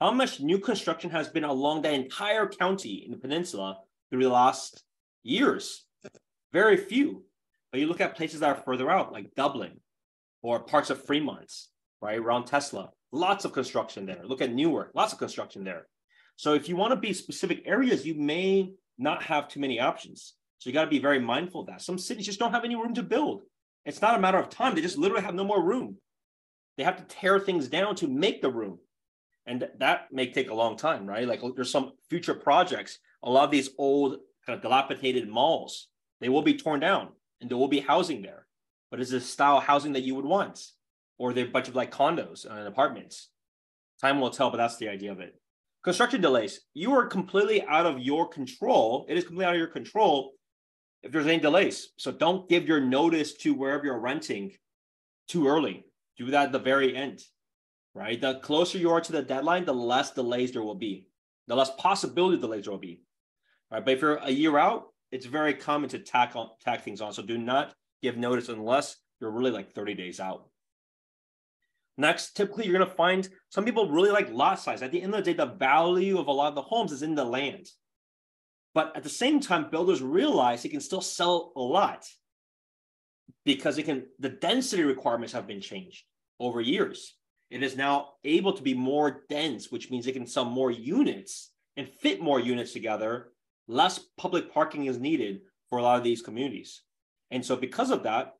How 0.00 0.10
much 0.10 0.40
new 0.40 0.58
construction 0.58 1.10
has 1.10 1.28
been 1.28 1.44
along 1.44 1.82
that 1.82 1.94
entire 1.94 2.46
county 2.46 3.02
in 3.04 3.10
the 3.10 3.16
peninsula 3.16 3.78
through 4.10 4.22
the 4.22 4.28
last 4.28 4.82
years? 5.22 5.86
Very 6.52 6.76
few. 6.76 7.24
But 7.72 7.80
you 7.80 7.86
look 7.86 8.00
at 8.00 8.16
places 8.16 8.40
that 8.40 8.56
are 8.56 8.62
further 8.62 8.90
out, 8.90 9.12
like 9.12 9.34
Dublin 9.34 9.80
or 10.42 10.60
parts 10.60 10.90
of 10.90 11.04
Fremont, 11.04 11.52
right, 12.00 12.18
around 12.18 12.44
Tesla. 12.44 12.90
Lots 13.12 13.44
of 13.44 13.52
construction 13.52 14.06
there. 14.06 14.20
Look 14.24 14.42
at 14.42 14.52
Newark, 14.52 14.92
lots 14.94 15.12
of 15.12 15.18
construction 15.18 15.64
there. 15.64 15.86
So 16.36 16.54
if 16.54 16.68
you 16.68 16.76
want 16.76 16.92
to 16.92 16.96
be 16.96 17.12
specific 17.12 17.62
areas, 17.64 18.06
you 18.06 18.14
may 18.14 18.72
not 18.98 19.22
have 19.22 19.48
too 19.48 19.60
many 19.60 19.80
options. 19.80 20.34
So 20.58 20.68
you 20.68 20.74
got 20.74 20.84
to 20.84 20.90
be 20.90 20.98
very 20.98 21.18
mindful 21.18 21.62
of 21.62 21.66
that. 21.68 21.82
Some 21.82 21.98
cities 21.98 22.26
just 22.26 22.38
don't 22.38 22.52
have 22.52 22.64
any 22.64 22.76
room 22.76 22.94
to 22.94 23.02
build. 23.02 23.42
It's 23.86 24.02
not 24.02 24.16
a 24.16 24.20
matter 24.20 24.38
of 24.38 24.50
time. 24.50 24.74
They 24.74 24.82
just 24.82 24.98
literally 24.98 25.22
have 25.22 25.34
no 25.34 25.44
more 25.44 25.62
room. 25.62 25.96
They 26.76 26.84
have 26.84 26.96
to 26.96 27.04
tear 27.04 27.38
things 27.38 27.68
down 27.68 27.94
to 27.96 28.08
make 28.08 28.42
the 28.42 28.50
room. 28.50 28.78
And 29.46 29.68
that 29.78 30.12
may 30.12 30.30
take 30.30 30.50
a 30.50 30.54
long 30.54 30.76
time, 30.76 31.06
right? 31.06 31.26
Like 31.26 31.40
there's 31.54 31.70
some 31.70 31.92
future 32.10 32.34
projects. 32.34 32.98
A 33.22 33.30
lot 33.30 33.44
of 33.44 33.52
these 33.52 33.70
old 33.78 34.18
kind 34.44 34.56
of 34.56 34.62
dilapidated 34.62 35.28
malls, 35.28 35.88
they 36.20 36.28
will 36.28 36.42
be 36.42 36.58
torn 36.58 36.80
down 36.80 37.10
and 37.40 37.48
there 37.48 37.56
will 37.56 37.68
be 37.68 37.80
housing 37.80 38.22
there. 38.22 38.46
But 38.90 39.00
is 39.00 39.10
this 39.10 39.30
style 39.30 39.60
housing 39.60 39.92
that 39.92 40.02
you 40.02 40.16
would 40.16 40.24
want? 40.24 40.60
Or 41.18 41.32
they're 41.32 41.46
a 41.46 41.50
bunch 41.50 41.68
of 41.68 41.76
like 41.76 41.92
condos 41.92 42.44
and 42.44 42.66
apartments? 42.66 43.30
Time 44.00 44.20
will 44.20 44.30
tell, 44.30 44.50
but 44.50 44.58
that's 44.58 44.76
the 44.76 44.88
idea 44.88 45.12
of 45.12 45.20
it. 45.20 45.40
Construction 45.84 46.20
delays. 46.20 46.60
You 46.74 46.92
are 46.94 47.06
completely 47.06 47.62
out 47.62 47.86
of 47.86 48.00
your 48.00 48.28
control. 48.28 49.06
It 49.08 49.16
is 49.16 49.24
completely 49.24 49.46
out 49.46 49.54
of 49.54 49.58
your 49.58 49.68
control 49.68 50.32
if 51.06 51.12
there's 51.12 51.26
any 51.26 51.38
delays. 51.38 51.90
So 51.96 52.10
don't 52.10 52.48
give 52.48 52.66
your 52.66 52.80
notice 52.80 53.34
to 53.38 53.54
wherever 53.54 53.84
you're 53.84 53.98
renting 53.98 54.52
too 55.28 55.46
early. 55.46 55.84
Do 56.18 56.26
that 56.32 56.46
at 56.46 56.52
the 56.52 56.58
very 56.58 56.96
end, 56.96 57.22
right? 57.94 58.20
The 58.20 58.40
closer 58.40 58.78
you 58.78 58.90
are 58.90 59.00
to 59.00 59.12
the 59.12 59.22
deadline, 59.22 59.64
the 59.64 59.72
less 59.72 60.12
delays 60.12 60.52
there 60.52 60.62
will 60.62 60.74
be, 60.74 61.06
the 61.46 61.54
less 61.54 61.70
possibility 61.78 62.38
delays 62.38 62.64
there 62.64 62.72
will 62.72 62.78
be. 62.78 63.02
Right. 63.70 63.84
But 63.84 63.94
if 63.94 64.00
you're 64.00 64.16
a 64.16 64.30
year 64.30 64.58
out, 64.58 64.88
it's 65.12 65.26
very 65.26 65.54
common 65.54 65.88
to 65.90 65.98
tack 65.98 66.34
on 66.34 66.48
tack 66.60 66.82
things 66.82 67.00
on. 67.00 67.12
So 67.12 67.22
do 67.22 67.38
not 67.38 67.74
give 68.02 68.16
notice 68.16 68.48
unless 68.48 68.96
you're 69.20 69.30
really 69.30 69.50
like 69.50 69.72
30 69.72 69.94
days 69.94 70.20
out. 70.20 70.48
Next, 71.98 72.36
typically 72.36 72.64
you're 72.66 72.76
going 72.76 72.88
to 72.88 72.94
find 72.94 73.28
some 73.50 73.64
people 73.64 73.90
really 73.90 74.10
like 74.10 74.30
lot 74.30 74.60
size. 74.60 74.82
At 74.82 74.90
the 74.90 75.02
end 75.02 75.14
of 75.14 75.24
the 75.24 75.32
day, 75.32 75.36
the 75.36 75.54
value 75.54 76.18
of 76.18 76.26
a 76.26 76.32
lot 76.32 76.48
of 76.48 76.54
the 76.54 76.62
homes 76.62 76.92
is 76.92 77.02
in 77.02 77.14
the 77.14 77.24
land. 77.24 77.66
But 78.76 78.94
at 78.94 79.04
the 79.04 79.08
same 79.08 79.40
time, 79.40 79.70
builders 79.70 80.02
realize 80.02 80.62
they 80.62 80.68
can 80.68 80.82
still 80.82 81.00
sell 81.00 81.50
a 81.56 81.60
lot 81.62 82.04
because 83.46 83.78
it 83.78 83.84
can 83.84 84.04
the 84.18 84.28
density 84.28 84.82
requirements 84.82 85.32
have 85.32 85.46
been 85.46 85.62
changed 85.62 86.04
over 86.38 86.60
years. 86.60 87.14
It 87.50 87.62
is 87.62 87.74
now 87.74 88.10
able 88.22 88.52
to 88.52 88.62
be 88.62 88.74
more 88.74 89.22
dense, 89.30 89.72
which 89.72 89.90
means 89.90 90.06
it 90.06 90.12
can 90.12 90.26
sell 90.26 90.44
more 90.44 90.70
units 90.70 91.52
and 91.78 91.88
fit 91.88 92.20
more 92.20 92.38
units 92.38 92.74
together. 92.74 93.28
Less 93.66 93.98
public 94.18 94.52
parking 94.52 94.84
is 94.84 94.98
needed 94.98 95.40
for 95.70 95.78
a 95.78 95.82
lot 95.82 95.96
of 95.96 96.04
these 96.04 96.20
communities. 96.20 96.82
And 97.30 97.42
so 97.42 97.56
because 97.56 97.90
of 97.90 98.02
that, 98.02 98.34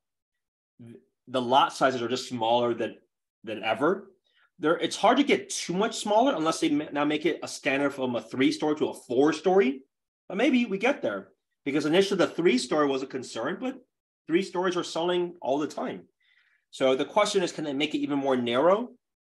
the 1.28 1.40
lot 1.40 1.72
sizes 1.72 2.02
are 2.02 2.08
just 2.08 2.28
smaller 2.28 2.74
than 2.74 2.96
than 3.42 3.64
ever. 3.64 4.10
There, 4.58 4.76
it's 4.76 4.96
hard 4.96 5.16
to 5.16 5.24
get 5.24 5.48
too 5.48 5.72
much 5.72 5.96
smaller 5.96 6.34
unless 6.36 6.60
they 6.60 6.68
now 6.68 7.06
make 7.06 7.24
it 7.24 7.40
a 7.42 7.48
standard 7.48 7.94
from 7.94 8.16
a 8.16 8.20
three 8.20 8.52
story 8.52 8.76
to 8.76 8.90
a 8.90 8.94
four 9.08 9.32
story. 9.32 9.80
But 10.28 10.36
maybe 10.36 10.64
we 10.66 10.78
get 10.78 11.02
there 11.02 11.28
because 11.64 11.86
initially 11.86 12.18
the 12.18 12.26
three 12.26 12.58
story 12.58 12.86
was 12.86 13.02
a 13.02 13.06
concern, 13.06 13.58
but 13.60 13.78
three 14.26 14.42
stories 14.42 14.76
are 14.76 14.84
selling 14.84 15.34
all 15.40 15.58
the 15.58 15.66
time. 15.66 16.02
So 16.70 16.94
the 16.94 17.04
question 17.04 17.42
is, 17.42 17.52
can 17.52 17.64
they 17.64 17.72
make 17.72 17.94
it 17.94 17.98
even 17.98 18.18
more 18.18 18.36
narrow? 18.36 18.90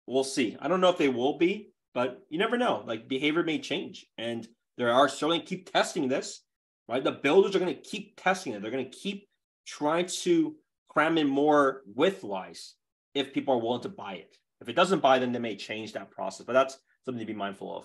We'll 0.06 0.24
see. 0.24 0.56
I 0.60 0.68
don't 0.68 0.80
know 0.80 0.90
if 0.90 0.98
they 0.98 1.08
will 1.08 1.38
be, 1.38 1.70
but 1.94 2.20
you 2.28 2.38
never 2.38 2.58
know. 2.58 2.82
Like 2.86 3.08
behavior 3.08 3.42
may 3.42 3.58
change, 3.58 4.06
and 4.18 4.46
there 4.76 4.92
are 4.92 5.08
certainly 5.08 5.40
keep 5.40 5.70
testing 5.70 6.08
this. 6.08 6.42
Right, 6.88 7.04
the 7.04 7.12
builders 7.12 7.54
are 7.54 7.60
going 7.60 7.72
to 7.72 7.80
keep 7.80 8.20
testing 8.20 8.52
it. 8.52 8.62
They're 8.62 8.72
going 8.72 8.90
to 8.90 8.98
keep 8.98 9.28
trying 9.64 10.06
to 10.06 10.56
cram 10.88 11.18
in 11.18 11.28
more 11.28 11.82
width 11.86 12.24
wise 12.24 12.74
if 13.14 13.32
people 13.32 13.54
are 13.54 13.60
willing 13.60 13.82
to 13.82 13.88
buy 13.88 14.14
it. 14.14 14.36
If 14.60 14.68
it 14.68 14.74
doesn't 14.74 15.00
buy, 15.00 15.20
then 15.20 15.30
they 15.30 15.38
may 15.38 15.54
change 15.54 15.92
that 15.92 16.10
process, 16.10 16.44
but 16.44 16.52
that's 16.52 16.76
something 17.04 17.20
to 17.20 17.32
be 17.32 17.38
mindful 17.38 17.76
of. 17.78 17.84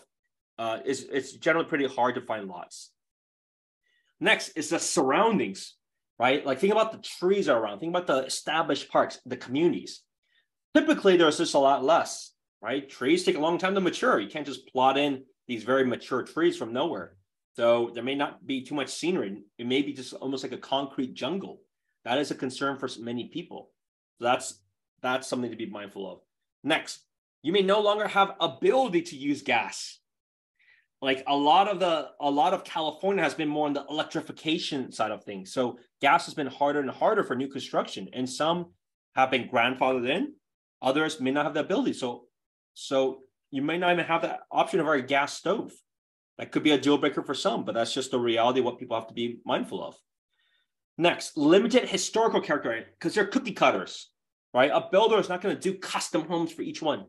Uh, 0.57 0.79
it's, 0.85 1.01
it's 1.01 1.33
generally 1.33 1.67
pretty 1.67 1.87
hard 1.87 2.15
to 2.15 2.21
find 2.21 2.47
lots. 2.47 2.91
Next 4.19 4.49
is 4.49 4.69
the 4.69 4.79
surroundings, 4.79 5.75
right? 6.17 6.45
Like 6.45 6.59
think 6.59 6.73
about 6.73 6.91
the 6.91 6.99
trees 6.99 7.49
around, 7.49 7.79
think 7.79 7.91
about 7.91 8.07
the 8.07 8.25
established 8.25 8.89
parks, 8.89 9.19
the 9.25 9.37
communities. 9.37 10.01
Typically, 10.73 11.17
there's 11.17 11.37
just 11.37 11.53
a 11.53 11.59
lot 11.59 11.83
less, 11.83 12.31
right? 12.61 12.89
Trees 12.89 13.23
take 13.23 13.37
a 13.37 13.41
long 13.41 13.57
time 13.57 13.75
to 13.75 13.81
mature. 13.81 14.19
You 14.19 14.29
can't 14.29 14.45
just 14.45 14.67
plot 14.67 14.97
in 14.97 15.23
these 15.47 15.63
very 15.63 15.85
mature 15.85 16.23
trees 16.23 16.57
from 16.57 16.73
nowhere. 16.73 17.15
So 17.55 17.91
there 17.93 18.03
may 18.03 18.15
not 18.15 18.45
be 18.45 18.63
too 18.63 18.75
much 18.75 18.89
scenery. 18.89 19.43
It 19.57 19.67
may 19.67 19.81
be 19.81 19.93
just 19.93 20.13
almost 20.13 20.43
like 20.43 20.51
a 20.51 20.57
concrete 20.57 21.13
jungle. 21.13 21.61
That 22.03 22.17
is 22.17 22.31
a 22.31 22.35
concern 22.35 22.77
for 22.77 22.89
many 22.99 23.29
people. 23.29 23.71
So 24.19 24.25
that's 24.25 24.61
that's 25.01 25.27
something 25.27 25.51
to 25.51 25.57
be 25.57 25.65
mindful 25.65 26.11
of. 26.11 26.19
Next, 26.63 27.05
you 27.41 27.51
may 27.51 27.61
no 27.61 27.79
longer 27.79 28.07
have 28.07 28.35
ability 28.39 29.03
to 29.03 29.15
use 29.15 29.41
gas. 29.41 29.99
Like 31.01 31.23
a 31.27 31.35
lot 31.35 31.67
of 31.67 31.79
the 31.79 32.09
a 32.19 32.29
lot 32.29 32.53
of 32.53 32.63
California 32.63 33.23
has 33.23 33.33
been 33.33 33.49
more 33.49 33.67
on 33.67 33.73
the 33.73 33.85
electrification 33.89 34.91
side 34.91 35.11
of 35.11 35.23
things. 35.23 35.51
So 35.51 35.77
gas 36.01 36.25
has 36.25 36.33
been 36.33 36.47
harder 36.47 36.79
and 36.79 36.89
harder 36.89 37.23
for 37.23 37.35
new 37.35 37.47
construction, 37.47 38.09
and 38.13 38.29
some 38.29 38.71
have 39.15 39.31
been 39.31 39.47
grandfathered 39.49 40.09
in. 40.09 40.33
Others 40.81 41.19
may 41.19 41.31
not 41.31 41.45
have 41.45 41.53
the 41.53 41.59
ability. 41.61 41.93
So 41.93 42.25
so 42.73 43.19
you 43.51 43.61
may 43.61 43.77
not 43.77 43.93
even 43.93 44.05
have 44.05 44.21
the 44.21 44.39
option 44.51 44.79
of 44.79 44.87
a 44.87 45.01
gas 45.01 45.33
stove. 45.33 45.71
That 46.37 46.51
could 46.51 46.63
be 46.63 46.71
a 46.71 46.77
deal 46.77 46.97
breaker 46.97 47.23
for 47.23 47.33
some, 47.33 47.63
but 47.63 47.75
that's 47.75 47.93
just 47.93 48.11
the 48.11 48.19
reality 48.19 48.59
what 48.59 48.77
people 48.77 48.97
have 48.97 49.07
to 49.07 49.13
be 49.13 49.39
mindful 49.45 49.81
of. 49.83 49.95
Next, 50.97 51.37
limited 51.37 51.87
historical 51.87 52.41
character 52.41 52.85
because 52.97 53.13
they're 53.13 53.27
cookie 53.27 53.53
cutters, 53.53 54.09
right? 54.53 54.71
A 54.73 54.87
builder 54.91 55.19
is 55.19 55.29
not 55.29 55.41
going 55.41 55.55
to 55.55 55.61
do 55.61 55.77
custom 55.77 56.25
homes 56.27 56.51
for 56.51 56.61
each 56.61 56.81
one. 56.81 57.05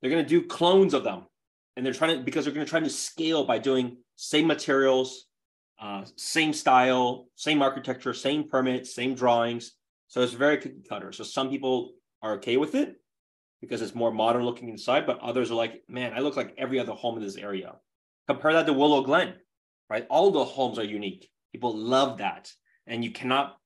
They're 0.00 0.10
going 0.10 0.24
to 0.24 0.28
do 0.28 0.46
clones 0.46 0.94
of 0.94 1.04
them, 1.04 1.24
and 1.78 1.86
they're 1.86 1.94
trying 1.94 2.18
to 2.18 2.24
because 2.24 2.44
they're 2.44 2.52
going 2.52 2.66
to 2.66 2.70
try 2.70 2.80
to 2.80 2.90
scale 2.90 3.44
by 3.44 3.56
doing 3.56 3.98
same 4.16 4.48
materials, 4.48 5.26
uh, 5.80 6.02
same 6.16 6.52
style, 6.52 7.28
same 7.36 7.62
architecture, 7.62 8.12
same 8.12 8.48
permits, 8.48 8.92
same 8.92 9.14
drawings. 9.14 9.76
So 10.08 10.20
it's 10.20 10.32
very 10.32 10.58
cookie 10.58 10.82
cutter. 10.88 11.12
So 11.12 11.22
some 11.22 11.50
people 11.50 11.92
are 12.20 12.32
okay 12.34 12.56
with 12.56 12.74
it 12.74 12.96
because 13.60 13.80
it's 13.80 13.94
more 13.94 14.10
modern 14.10 14.42
looking 14.42 14.70
inside, 14.70 15.06
but 15.06 15.20
others 15.20 15.52
are 15.52 15.54
like, 15.54 15.84
man, 15.88 16.12
I 16.14 16.18
look 16.18 16.36
like 16.36 16.52
every 16.58 16.80
other 16.80 16.94
home 16.94 17.16
in 17.16 17.22
this 17.22 17.36
area. 17.36 17.76
Compare 18.26 18.54
that 18.54 18.66
to 18.66 18.72
Willow 18.72 19.02
Glen, 19.02 19.34
right? 19.88 20.04
All 20.10 20.32
the 20.32 20.44
homes 20.44 20.80
are 20.80 20.84
unique. 20.84 21.30
People 21.52 21.76
love 21.76 22.18
that, 22.18 22.52
and 22.88 23.04
you 23.04 23.12
cannot 23.12 23.56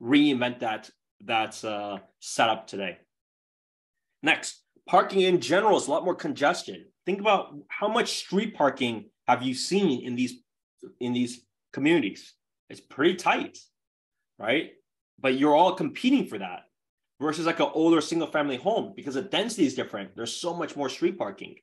reinvent 0.00 0.60
that 0.60 0.88
that's 1.20 1.62
uh, 1.62 1.98
set 2.20 2.48
up 2.48 2.66
today. 2.66 2.96
Next, 4.22 4.62
parking 4.90 5.20
in 5.20 5.40
general 5.40 5.78
is 5.78 5.86
a 5.86 5.90
lot 5.90 6.04
more 6.04 6.16
congestion. 6.16 6.84
Think 7.06 7.20
about 7.20 7.54
how 7.68 7.86
much 7.86 8.18
street 8.18 8.56
parking 8.56 9.04
have 9.28 9.40
you 9.40 9.54
seen 9.54 10.04
in 10.04 10.16
these 10.16 10.42
in 10.98 11.12
these 11.12 11.44
communities? 11.72 12.34
It's 12.68 12.80
pretty 12.80 13.14
tight, 13.14 13.56
right? 14.36 14.72
But 15.20 15.38
you're 15.38 15.54
all 15.54 15.74
competing 15.74 16.26
for 16.26 16.38
that 16.38 16.62
versus 17.20 17.46
like 17.46 17.60
an 17.60 17.70
older 17.72 18.00
single 18.00 18.26
family 18.26 18.56
home 18.56 18.92
because 18.96 19.14
the 19.14 19.22
density 19.22 19.64
is 19.64 19.74
different. 19.74 20.16
There's 20.16 20.34
so 20.34 20.54
much 20.54 20.74
more 20.74 20.88
street 20.88 21.16
parking. 21.16 21.54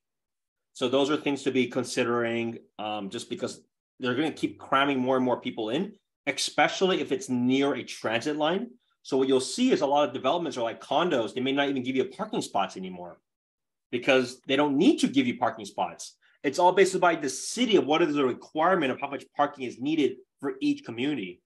So 0.72 0.88
those 0.88 1.10
are 1.10 1.18
things 1.18 1.44
to 1.44 1.52
be 1.52 1.68
considering 1.68 2.60
um, 2.80 3.10
just 3.10 3.30
because 3.30 3.62
they're 4.00 4.16
going 4.16 4.32
to 4.32 4.40
keep 4.40 4.58
cramming 4.58 5.00
more 5.00 5.18
and 5.18 5.26
more 5.26 5.42
people 5.42 5.70
in, 5.72 5.94
especially 6.28 7.02
if 7.02 7.12
it's 7.12 7.28
near 7.28 7.74
a 7.74 7.84
transit 7.84 8.38
line. 8.38 8.70
So 9.08 9.16
what 9.16 9.30
you'll 9.30 9.40
see 9.40 9.72
is 9.72 9.80
a 9.80 9.86
lot 9.88 10.06
of 10.06 10.14
developments 10.14 10.58
are 10.58 10.64
like 10.64 10.84
condos. 10.84 11.34
They 11.34 11.40
may 11.40 11.54
not 11.54 11.70
even 11.70 11.82
give 11.82 11.96
you 11.96 12.04
parking 12.04 12.42
spots 12.42 12.76
anymore 12.76 13.22
because 13.90 14.42
they 14.48 14.58
don't 14.58 14.78
need 14.78 14.98
to 14.98 15.08
give 15.08 15.26
you 15.26 15.38
parking 15.38 15.64
spots. 15.64 16.18
It's 16.44 16.60
all 16.60 16.74
based 16.74 17.00
by 17.00 17.16
the 17.16 17.30
city 17.30 17.78
of 17.78 17.86
what 17.86 18.02
is 18.02 18.16
the 18.16 18.26
requirement 18.26 18.92
of 18.92 19.00
how 19.00 19.10
much 19.10 19.24
parking 19.34 19.64
is 19.64 19.80
needed 19.80 20.18
for 20.42 20.56
each 20.60 20.84
community. 20.84 21.42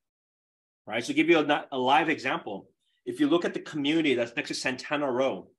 Right. 0.88 1.06
So 1.06 1.14
give 1.14 1.30
you 1.30 1.38
a, 1.38 1.66
a 1.72 1.78
live 1.78 2.10
example. 2.10 2.68
If 3.06 3.20
you 3.20 3.28
look 3.28 3.46
at 3.46 3.54
the 3.54 3.60
community 3.60 4.16
that's 4.16 4.36
next 4.36 4.48
to 4.48 4.56
Santana 4.56 5.12
Row, 5.12 5.50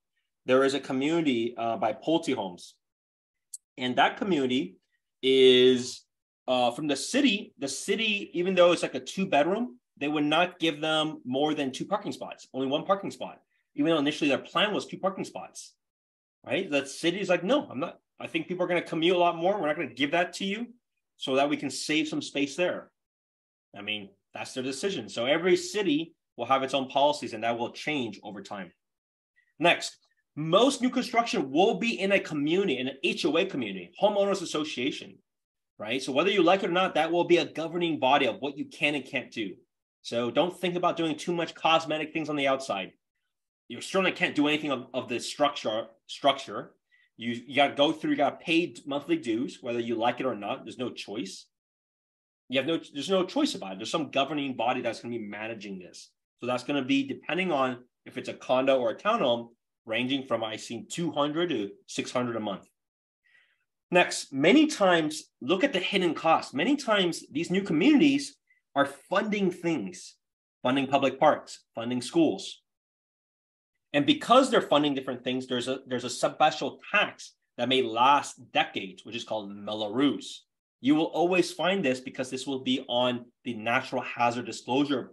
there 0.45 0.65
is 0.65 0.75
a 0.75 0.81
community 0.81 1.55
uh, 1.57 1.77
by 1.77 1.93
Pulte 1.93 2.35
Homes 2.35 2.75
and 3.79 3.95
that 3.95 4.17
community 4.17 4.75
is 5.23 6.03
uh, 6.49 6.73
from 6.73 6.89
the 6.89 6.97
city. 6.97 7.55
The 7.61 7.69
city, 7.69 8.29
even 8.35 8.57
though 8.57 8.73
it's 8.73 8.83
like 8.83 8.97
a 8.97 9.01
two 9.01 9.27
bedroom, 9.27 9.79
they 10.03 10.09
would 10.09 10.25
not 10.25 10.59
give 10.59 10.81
them 10.81 11.21
more 11.25 11.55
than 11.55 11.71
two 11.71 11.85
parking 11.85 12.13
spots, 12.13 12.49
only 12.53 12.67
one 12.67 12.85
parking 12.85 13.11
spot, 13.11 13.41
even 13.75 13.91
though 13.91 13.99
initially 13.99 14.29
their 14.29 14.39
plan 14.39 14.73
was 14.73 14.87
two 14.87 14.99
parking 14.99 15.25
spots. 15.25 15.75
Right? 16.45 16.69
The 16.71 16.87
city 16.87 17.21
is 17.21 17.29
like, 17.29 17.45
no, 17.45 17.67
I'm 17.71 17.79
not. 17.79 17.99
I 18.19 18.27
think 18.27 18.49
people 18.49 18.65
are 18.65 18.69
going 18.69 18.83
to 18.83 18.89
commute 18.89 19.17
a 19.17 19.19
lot 19.19 19.37
more. 19.37 19.61
We're 19.61 19.67
not 19.67 19.77
going 19.77 19.89
to 19.89 19.95
give 19.95 20.13
that 20.13 20.33
to 20.35 20.45
you 20.45 20.67
so 21.17 21.37
that 21.37 21.49
we 21.49 21.57
can 21.57 21.71
save 21.71 22.09
some 22.09 22.23
space 22.23 22.57
there. 22.57 22.91
I 23.77 23.83
mean, 23.83 24.11
that's 24.35 24.55
their 24.55 24.63
decision. 24.63 25.09
So 25.09 25.27
every 25.27 25.57
city 25.57 26.15
will 26.37 26.47
have 26.47 26.63
its 26.63 26.75
own 26.75 26.89
policies 26.89 27.33
and 27.33 27.45
that 27.45 27.59
will 27.59 27.71
change 27.71 28.21
over 28.23 28.43
time. 28.43 28.73
Next, 29.59 29.97
most 30.35 30.81
new 30.81 30.91
construction 30.91 31.51
will 31.51 31.75
be 31.75 32.01
in 32.01 32.13
a 32.13 32.21
community, 32.21 32.79
in 32.79 32.89
an 32.89 32.97
HOA 33.05 33.47
community, 33.47 33.93
homeowners 34.01 34.43
association, 34.43 35.19
right? 35.79 36.03
So 36.03 36.13
whether 36.13 36.31
you 36.31 36.43
like 36.43 36.63
it 36.63 36.71
or 36.71 36.73
not, 36.73 36.95
that 36.95 37.13
will 37.13 37.25
be 37.25 37.37
a 37.37 37.45
governing 37.45 37.99
body 37.99 38.27
of 38.27 38.37
what 38.41 38.57
you 38.57 38.65
can 38.65 38.95
and 38.95 39.05
can't 39.05 39.31
do. 39.31 39.55
So 40.03 40.31
don't 40.31 40.57
think 40.57 40.75
about 40.75 40.97
doing 40.97 41.17
too 41.17 41.33
much 41.33 41.55
cosmetic 41.55 42.13
things 42.13 42.29
on 42.29 42.37
the 42.37 42.49
outside. 42.49 42.93
You 43.69 43.81
certainly 43.81 44.13
can't 44.13 44.35
do 44.35 44.49
anything 44.49 44.73
of, 44.73 44.87
of 44.93 45.09
the 45.09 45.21
structure. 45.21 45.87
Structure. 46.09 46.73
You, 47.17 47.41
you 47.47 47.57
got 47.57 47.69
to 47.69 47.75
go 47.75 47.93
through. 47.93 48.11
You 48.11 48.17
got 48.17 48.41
to 48.41 48.45
pay 48.45 48.75
monthly 48.85 49.17
dues, 49.17 49.59
whether 49.61 49.79
you 49.79 49.95
like 49.95 50.21
it 50.21 50.27
or 50.27 50.35
not. 50.35 50.65
There's 50.65 50.79
no 50.79 50.91
choice. 50.91 51.47
You 52.49 52.59
have 52.59 52.67
no. 52.67 52.81
There's 52.93 53.09
no 53.09 53.25
choice 53.25 53.55
about 53.55 53.73
it. 53.73 53.79
There's 53.79 53.91
some 53.91 54.11
governing 54.11 54.57
body 54.57 54.83
that's 54.83 55.01
going 55.01 55.13
to 55.13 55.19
be 55.19 55.25
managing 55.25 55.79
this. 55.79 56.11
So 56.41 56.47
that's 56.47 56.65
going 56.65 56.83
to 56.83 56.87
be 56.87 57.07
depending 57.07 57.53
on 57.53 57.85
if 58.05 58.19
it's 58.19 58.29
a 58.29 58.35
condo 58.35 58.79
or 58.79 58.91
a 58.91 58.97
townhome 58.97 59.51
ranging 59.87 60.27
from 60.27 60.43
I 60.43 60.57
seen 60.57 60.87
200 60.91 61.51
to 61.51 61.71
600 61.87 62.37
a 62.37 62.41
month. 62.41 62.67
Next, 63.91 64.33
many 64.33 64.67
times 64.67 65.25
look 65.41 65.65
at 65.65 65.73
the 65.73 65.79
hidden 65.79 66.15
costs. 66.15 66.55
Many 66.55 66.77
times 66.77 67.25
these 67.31 67.51
new 67.51 67.63
communities 67.63 68.37
are 68.75 68.87
funding 68.87 69.51
things, 69.51 70.17
funding 70.63 70.87
public 70.87 71.19
parks, 71.19 71.61
funding 71.75 72.03
schools. 72.03 72.63
And 73.93 74.07
because 74.07 74.51
they're 74.51 74.63
funding 74.63 74.95
different 74.95 75.23
things, 75.23 75.47
there's 75.47 75.69
a 75.69 75.81
there's 75.87 76.05
a 76.05 76.11
special 76.11 76.81
tax 76.93 77.35
that 77.59 77.69
may 77.69 77.83
last 77.83 78.51
decades, 78.53 79.05
which 79.05 79.17
is 79.17 79.25
called 79.25 79.55
Mello-Roos. 79.55 80.45
You 80.81 80.95
will 80.95 81.07
always 81.07 81.53
find 81.53 81.85
this 81.85 82.01
because 82.01 82.31
this 82.31 82.47
will 82.47 82.61
be 82.61 82.85
on 82.89 83.27
the 83.45 83.55
natural 83.55 84.03
hazard 84.03 84.47
disclosure 84.47 85.13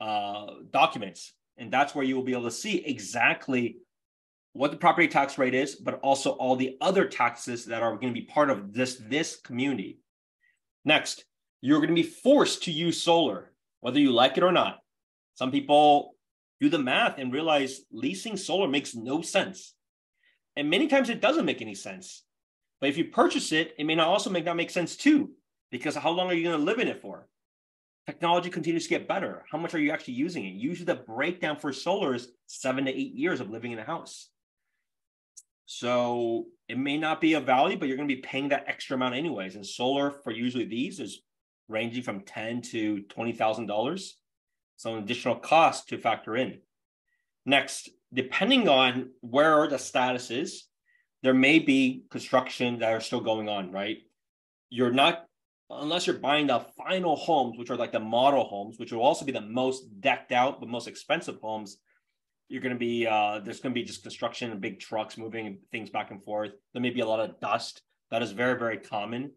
uh, 0.00 0.46
documents. 0.70 1.34
And 1.58 1.72
that's 1.72 1.94
where 1.94 2.04
you 2.04 2.16
will 2.16 2.22
be 2.22 2.32
able 2.32 2.44
to 2.44 2.50
see 2.50 2.78
exactly 2.78 3.76
what 4.54 4.70
the 4.70 4.76
property 4.76 5.08
tax 5.08 5.38
rate 5.38 5.54
is, 5.54 5.74
but 5.74 5.98
also 6.00 6.30
all 6.32 6.56
the 6.56 6.76
other 6.80 7.06
taxes 7.06 7.66
that 7.66 7.82
are 7.82 7.96
going 7.96 8.14
to 8.14 8.20
be 8.20 8.26
part 8.26 8.50
of 8.50 8.72
this, 8.72 9.00
this 9.08 9.40
community. 9.40 9.98
Next, 10.84 11.24
you're 11.62 11.78
going 11.78 11.88
to 11.88 11.94
be 11.94 12.02
forced 12.02 12.64
to 12.64 12.72
use 12.72 13.00
solar, 13.00 13.52
whether 13.80 13.98
you 13.98 14.12
like 14.12 14.36
it 14.36 14.42
or 14.42 14.52
not. 14.52 14.80
Some 15.34 15.50
people 15.50 16.16
do 16.60 16.68
the 16.68 16.78
math 16.78 17.18
and 17.18 17.32
realize 17.32 17.80
leasing 17.90 18.36
solar 18.36 18.68
makes 18.68 18.94
no 18.94 19.22
sense. 19.22 19.74
And 20.56 20.68
many 20.68 20.88
times 20.88 21.08
it 21.08 21.22
doesn't 21.22 21.46
make 21.46 21.62
any 21.62 21.74
sense. 21.74 22.24
But 22.80 22.90
if 22.90 22.98
you 22.98 23.06
purchase 23.06 23.52
it, 23.52 23.74
it 23.78 23.84
may 23.84 23.94
not 23.94 24.08
also 24.08 24.28
make 24.28 24.44
not 24.44 24.56
make 24.56 24.70
sense 24.70 24.96
too, 24.96 25.30
because 25.70 25.94
how 25.94 26.10
long 26.10 26.28
are 26.28 26.34
you 26.34 26.42
going 26.42 26.58
to 26.58 26.64
live 26.64 26.80
in 26.80 26.88
it 26.88 27.00
for? 27.00 27.28
Technology 28.06 28.50
continues 28.50 28.82
to 28.82 28.90
get 28.90 29.06
better. 29.06 29.44
How 29.50 29.56
much 29.56 29.72
are 29.74 29.78
you 29.78 29.92
actually 29.92 30.14
using 30.14 30.44
it? 30.44 30.54
Usually 30.54 30.84
the 30.84 30.96
breakdown 30.96 31.56
for 31.56 31.72
solar 31.72 32.14
is 32.14 32.28
seven 32.46 32.84
to 32.86 32.90
eight 32.90 33.14
years 33.14 33.40
of 33.40 33.50
living 33.50 33.70
in 33.70 33.78
a 33.78 33.84
house. 33.84 34.28
So 35.66 36.46
it 36.68 36.76
may 36.76 36.98
not 36.98 37.20
be 37.20 37.34
a 37.34 37.40
value, 37.40 37.78
but 37.78 37.86
you're 37.86 37.96
going 37.96 38.08
to 38.08 38.14
be 38.14 38.20
paying 38.20 38.48
that 38.48 38.64
extra 38.66 38.96
amount 38.96 39.14
anyways. 39.14 39.54
And 39.54 39.64
solar 39.64 40.10
for 40.10 40.32
usually 40.32 40.64
these 40.64 40.98
is 40.98 41.22
ranging 41.72 42.02
from 42.02 42.20
ten 42.20 42.62
to 42.62 43.02
twenty 43.02 43.32
thousand 43.32 43.66
dollars. 43.66 44.18
So 44.76 44.94
an 44.94 45.02
additional 45.02 45.36
cost 45.36 45.88
to 45.88 45.98
factor 45.98 46.36
in. 46.36 46.60
Next, 47.46 47.90
depending 48.12 48.68
on 48.68 49.10
where 49.20 49.66
the 49.66 49.78
status 49.78 50.30
is, 50.30 50.66
there 51.22 51.34
may 51.34 51.58
be 51.58 52.04
construction 52.10 52.78
that 52.80 52.92
are 52.92 53.00
still 53.00 53.20
going 53.20 53.48
on. 53.48 53.72
Right, 53.72 53.98
you're 54.70 54.92
not 54.92 55.24
unless 55.70 56.06
you're 56.06 56.18
buying 56.18 56.48
the 56.48 56.66
final 56.76 57.16
homes, 57.16 57.58
which 57.58 57.70
are 57.70 57.76
like 57.76 57.92
the 57.92 58.00
model 58.00 58.44
homes, 58.44 58.78
which 58.78 58.92
will 58.92 59.02
also 59.02 59.24
be 59.24 59.32
the 59.32 59.40
most 59.40 60.00
decked 60.00 60.30
out, 60.30 60.60
but 60.60 60.68
most 60.68 60.86
expensive 60.86 61.38
homes 61.40 61.78
you're 62.48 62.60
going 62.60 62.74
to 62.74 62.78
be 62.78 63.06
uh, 63.06 63.40
there's 63.42 63.60
going 63.60 63.74
to 63.74 63.80
be 63.80 63.86
just 63.86 64.02
construction 64.02 64.50
and 64.50 64.60
big 64.60 64.78
trucks 64.78 65.16
moving 65.16 65.58
things 65.70 65.88
back 65.88 66.10
and 66.10 66.22
forth. 66.22 66.50
There 66.72 66.82
may 66.82 66.90
be 66.90 67.00
a 67.00 67.06
lot 67.06 67.20
of 67.20 67.40
dust. 67.40 67.80
That 68.10 68.22
is 68.22 68.32
very 68.32 68.58
very 68.58 68.76
common. 68.76 69.32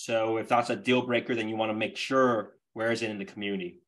So 0.00 0.38
if 0.38 0.48
that's 0.48 0.70
a 0.70 0.76
deal 0.76 1.02
breaker, 1.02 1.34
then 1.34 1.46
you 1.50 1.56
want 1.56 1.68
to 1.68 1.76
make 1.76 1.94
sure 1.94 2.54
where 2.72 2.90
is 2.90 3.02
it 3.02 3.10
in 3.10 3.18
the 3.18 3.24
community. 3.26 3.80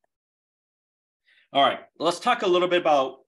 All 1.54 1.64
right, 1.64 1.78
let's 1.98 2.20
talk 2.20 2.42
a 2.42 2.46
little 2.46 2.68
bit 2.68 2.82
about 2.82 3.20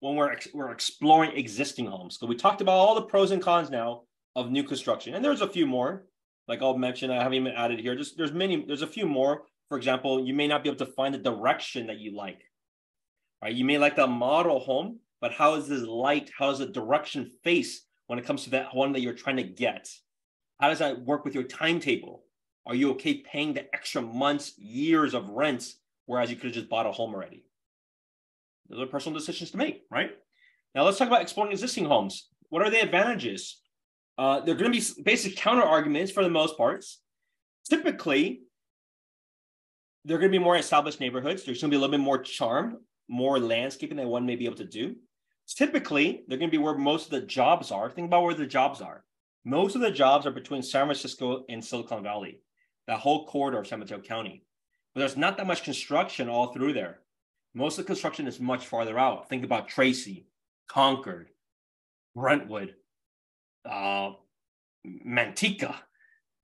when 0.00 0.16
we're 0.16 0.36
we're 0.52 0.72
exploring 0.72 1.36
existing 1.36 1.86
homes. 1.86 2.18
So 2.18 2.26
we 2.26 2.34
talked 2.34 2.60
about 2.60 2.72
all 2.72 2.96
the 2.96 3.02
pros 3.02 3.30
and 3.30 3.40
cons 3.40 3.70
now 3.70 4.02
of 4.34 4.50
new 4.50 4.64
construction, 4.64 5.14
and 5.14 5.24
there's 5.24 5.40
a 5.40 5.48
few 5.48 5.68
more. 5.68 6.06
Like 6.48 6.62
I'll 6.62 6.76
mention, 6.76 7.12
I 7.12 7.22
haven't 7.22 7.34
even 7.34 7.52
added 7.52 7.78
here. 7.78 7.94
Just 7.94 8.16
there's 8.16 8.32
many. 8.32 8.64
There's 8.66 8.82
a 8.82 8.88
few 8.88 9.06
more. 9.06 9.44
For 9.68 9.78
example, 9.78 10.26
you 10.26 10.34
may 10.34 10.48
not 10.48 10.64
be 10.64 10.68
able 10.68 10.84
to 10.84 10.92
find 10.94 11.14
the 11.14 11.18
direction 11.18 11.86
that 11.86 12.00
you 12.00 12.16
like. 12.16 12.42
Right? 13.40 13.54
You 13.54 13.64
may 13.64 13.78
like 13.78 13.94
the 13.94 14.08
model 14.08 14.58
home, 14.58 14.98
but 15.20 15.30
how 15.30 15.54
is 15.54 15.68
this 15.68 15.82
light? 15.82 16.32
How 16.36 16.50
does 16.50 16.58
the 16.58 16.66
direction 16.66 17.30
face 17.44 17.86
when 18.08 18.18
it 18.18 18.24
comes 18.24 18.42
to 18.44 18.50
that 18.50 18.74
one 18.74 18.92
that 18.94 19.00
you're 19.00 19.14
trying 19.14 19.36
to 19.36 19.44
get? 19.44 19.88
How 20.58 20.70
does 20.70 20.80
that 20.80 21.02
work 21.02 21.24
with 21.24 21.36
your 21.36 21.44
timetable? 21.44 22.24
Are 22.66 22.74
you 22.74 22.90
okay 22.92 23.14
paying 23.14 23.54
the 23.54 23.72
extra 23.74 24.02
months, 24.02 24.56
years 24.58 25.14
of 25.14 25.30
rents, 25.30 25.76
whereas 26.06 26.30
you 26.30 26.36
could 26.36 26.46
have 26.46 26.54
just 26.54 26.68
bought 26.68 26.86
a 26.86 26.92
home 26.92 27.14
already? 27.14 27.44
Those 28.68 28.82
are 28.82 28.86
personal 28.86 29.18
decisions 29.18 29.50
to 29.50 29.56
make, 29.56 29.82
right? 29.90 30.12
Now 30.74 30.84
let's 30.84 30.98
talk 30.98 31.08
about 31.08 31.22
exploring 31.22 31.52
existing 31.52 31.84
homes. 31.84 32.28
What 32.48 32.62
are 32.62 32.70
the 32.70 32.80
advantages? 32.80 33.60
Uh, 34.16 34.40
they're 34.40 34.54
going 34.54 34.72
to 34.72 34.78
be 34.78 35.02
basic 35.02 35.36
counter 35.36 35.62
arguments 35.62 36.12
for 36.12 36.22
the 36.22 36.30
most 36.30 36.56
parts. 36.56 37.00
Typically, 37.68 38.42
they're 40.04 40.18
going 40.18 40.30
to 40.30 40.38
be 40.38 40.42
more 40.42 40.56
established 40.56 41.00
neighborhoods. 41.00 41.44
There's 41.44 41.60
going 41.60 41.70
to 41.70 41.74
be 41.74 41.78
a 41.78 41.80
little 41.80 41.96
bit 41.96 42.04
more 42.04 42.18
charm, 42.18 42.78
more 43.08 43.38
landscaping 43.38 43.96
that 43.96 44.06
one 44.06 44.26
may 44.26 44.36
be 44.36 44.46
able 44.46 44.56
to 44.56 44.64
do. 44.64 44.96
Typically, 45.48 46.24
they're 46.26 46.38
going 46.38 46.50
to 46.50 46.56
be 46.56 46.62
where 46.62 46.76
most 46.76 47.06
of 47.06 47.10
the 47.10 47.26
jobs 47.26 47.70
are. 47.70 47.90
Think 47.90 48.06
about 48.06 48.22
where 48.22 48.34
the 48.34 48.46
jobs 48.46 48.80
are. 48.80 49.04
Most 49.44 49.74
of 49.74 49.80
the 49.80 49.90
jobs 49.90 50.26
are 50.26 50.30
between 50.30 50.62
San 50.62 50.86
Francisco 50.86 51.44
and 51.48 51.64
Silicon 51.64 52.02
Valley, 52.02 52.40
that 52.86 52.98
whole 52.98 53.26
corridor 53.26 53.58
of 53.58 53.66
San 53.66 53.78
Mateo 53.78 54.00
County. 54.00 54.44
But 54.94 55.00
there's 55.00 55.16
not 55.16 55.36
that 55.36 55.46
much 55.46 55.64
construction 55.64 56.28
all 56.28 56.52
through 56.52 56.74
there. 56.74 57.00
Most 57.54 57.78
of 57.78 57.84
the 57.84 57.88
construction 57.88 58.26
is 58.26 58.40
much 58.40 58.66
farther 58.66 58.98
out. 58.98 59.28
Think 59.28 59.44
about 59.44 59.68
Tracy, 59.68 60.26
Concord, 60.68 61.28
Brentwood, 62.14 62.74
uh, 63.68 64.12
Manteca, 64.86 65.74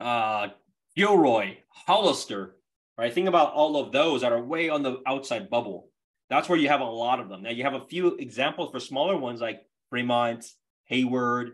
uh, 0.00 0.48
Gilroy, 0.96 1.56
Hollister, 1.68 2.56
right? 2.96 3.12
Think 3.12 3.28
about 3.28 3.52
all 3.52 3.76
of 3.76 3.92
those 3.92 4.20
that 4.20 4.32
are 4.32 4.42
way 4.42 4.68
on 4.68 4.82
the 4.82 5.00
outside 5.06 5.50
bubble. 5.50 5.88
That's 6.30 6.48
where 6.48 6.58
you 6.58 6.68
have 6.68 6.80
a 6.80 6.84
lot 6.84 7.20
of 7.20 7.28
them. 7.28 7.42
Now 7.42 7.50
you 7.50 7.64
have 7.64 7.74
a 7.74 7.86
few 7.86 8.16
examples 8.16 8.70
for 8.70 8.80
smaller 8.80 9.16
ones 9.16 9.40
like 9.40 9.62
Fremont, 9.88 10.44
Hayward, 10.86 11.52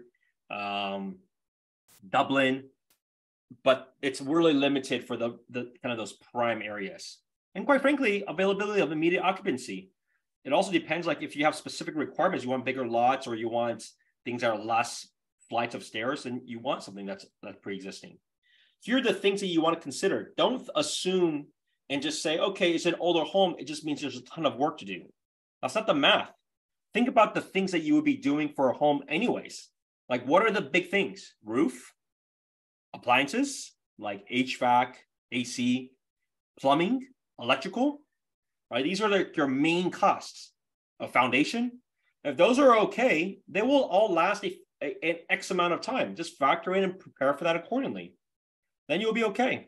um, 0.50 1.18
Dublin, 2.08 2.64
but 3.62 3.94
it's 4.02 4.20
really 4.20 4.52
limited 4.52 5.06
for 5.06 5.16
the, 5.16 5.38
the 5.50 5.72
kind 5.82 5.92
of 5.92 5.98
those 5.98 6.14
prime 6.32 6.62
areas. 6.62 7.18
And 7.54 7.66
quite 7.66 7.82
frankly, 7.82 8.24
availability 8.26 8.80
of 8.80 8.92
immediate 8.92 9.22
occupancy. 9.22 9.90
It 10.44 10.52
also 10.52 10.72
depends, 10.72 11.06
like 11.06 11.22
if 11.22 11.36
you 11.36 11.44
have 11.44 11.54
specific 11.54 11.94
requirements, 11.94 12.44
you 12.44 12.50
want 12.50 12.64
bigger 12.64 12.86
lots 12.86 13.26
or 13.26 13.34
you 13.34 13.48
want 13.48 13.84
things 14.24 14.42
that 14.42 14.50
are 14.50 14.58
less 14.58 15.08
flights 15.48 15.74
of 15.74 15.84
stairs, 15.84 16.24
then 16.24 16.42
you 16.44 16.58
want 16.58 16.82
something 16.82 17.06
that's 17.06 17.26
that's 17.42 17.58
pre-existing. 17.62 18.18
Here 18.80 18.98
are 18.98 19.02
the 19.02 19.14
things 19.14 19.40
that 19.40 19.46
you 19.46 19.62
want 19.62 19.76
to 19.76 19.82
consider. 19.82 20.32
Don't 20.36 20.68
assume 20.74 21.46
and 21.88 22.02
just 22.02 22.22
say, 22.22 22.38
okay, 22.38 22.72
it's 22.72 22.86
an 22.86 22.96
older 22.98 23.24
home. 23.24 23.54
It 23.58 23.66
just 23.66 23.84
means 23.84 24.00
there's 24.00 24.16
a 24.16 24.22
ton 24.22 24.46
of 24.46 24.56
work 24.56 24.78
to 24.78 24.84
do. 24.84 25.02
That's 25.62 25.74
not 25.74 25.86
the 25.86 25.94
math. 25.94 26.30
Think 26.92 27.08
about 27.08 27.34
the 27.34 27.40
things 27.40 27.72
that 27.72 27.82
you 27.82 27.94
would 27.94 28.04
be 28.04 28.16
doing 28.16 28.52
for 28.54 28.70
a 28.70 28.76
home, 28.76 29.02
anyways. 29.08 29.68
Like, 30.08 30.26
what 30.26 30.42
are 30.42 30.50
the 30.50 30.60
big 30.60 30.90
things? 30.90 31.34
Roof, 31.44 31.92
appliances 32.94 33.72
like 33.98 34.28
HVAC, 34.28 34.94
AC, 35.32 35.90
plumbing, 36.58 37.06
electrical, 37.38 38.00
right? 38.70 38.84
These 38.84 39.00
are 39.00 39.26
your 39.34 39.48
main 39.48 39.90
costs. 39.90 40.52
A 41.00 41.08
foundation. 41.08 41.80
If 42.22 42.36
those 42.36 42.58
are 42.60 42.78
okay, 42.78 43.38
they 43.48 43.62
will 43.62 43.82
all 43.82 44.12
last 44.12 44.44
a, 44.44 44.56
a, 44.80 44.96
an 45.02 45.16
X 45.28 45.50
amount 45.50 45.74
of 45.74 45.80
time. 45.80 46.14
Just 46.14 46.38
factor 46.38 46.72
in 46.74 46.84
and 46.84 46.98
prepare 46.98 47.34
for 47.34 47.44
that 47.44 47.56
accordingly. 47.56 48.14
Then 48.88 49.00
you'll 49.00 49.12
be 49.12 49.24
okay. 49.24 49.66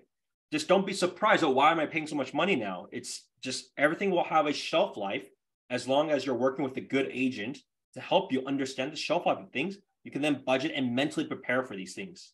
Just 0.53 0.69
don't 0.69 0.87
be 0.87 0.93
surprised. 0.93 1.43
Oh, 1.43 1.51
why 1.51 1.73
am 1.73 1.81
I 1.81 1.87
paying 1.87 2.07
so 2.07 2.15
much 2.15 2.33
money 2.33 2.55
now? 2.55 2.87
It's 2.93 3.27
just 3.43 3.71
everything 3.77 4.11
will 4.11 4.25
have 4.25 4.47
a 4.47 4.53
shelf 4.53 4.97
life 4.97 5.29
as 5.69 5.89
long 5.89 6.11
as 6.11 6.25
you're 6.25 6.37
working 6.37 6.65
with 6.65 6.77
a 6.77 6.81
good 6.81 7.11
agent 7.13 7.59
to 7.95 8.01
help 8.01 8.33
you 8.33 8.47
understand 8.47 8.93
the 8.93 8.97
shelf 8.97 9.27
life 9.27 9.39
of 9.39 9.51
things. 9.51 9.79
You 10.05 10.13
can 10.13 10.23
then 10.23 10.43
budget 10.47 10.73
and 10.77 10.95
mentally 10.95 11.27
prepare 11.27 11.65
for 11.65 11.75
these 11.75 11.95
things, 11.95 12.33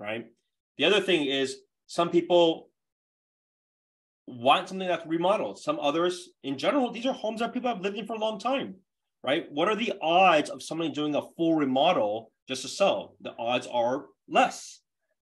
right? 0.00 0.26
The 0.78 0.86
other 0.86 1.00
thing 1.00 1.26
is 1.26 1.58
some 1.86 2.10
people 2.10 2.70
want 4.26 4.68
something 4.68 4.88
that's 4.88 5.06
remodeled. 5.06 5.58
Some 5.58 5.78
others, 5.78 6.30
in 6.42 6.56
general, 6.56 6.90
these 6.90 7.06
are 7.06 7.12
homes 7.12 7.40
that 7.40 7.52
people 7.52 7.68
have 7.68 7.82
lived 7.82 7.98
in 7.98 8.06
for 8.06 8.14
a 8.14 8.18
long 8.18 8.38
time, 8.38 8.76
right? 9.22 9.46
What 9.50 9.68
are 9.68 9.76
the 9.76 9.92
odds 10.00 10.50
of 10.50 10.62
somebody 10.62 10.90
doing 10.90 11.14
a 11.14 11.22
full 11.36 11.54
remodel 11.54 12.32
just 12.48 12.62
to 12.62 12.68
sell? 12.68 13.16
The 13.20 13.34
odds 13.38 13.66
are 13.66 14.06
less. 14.28 14.80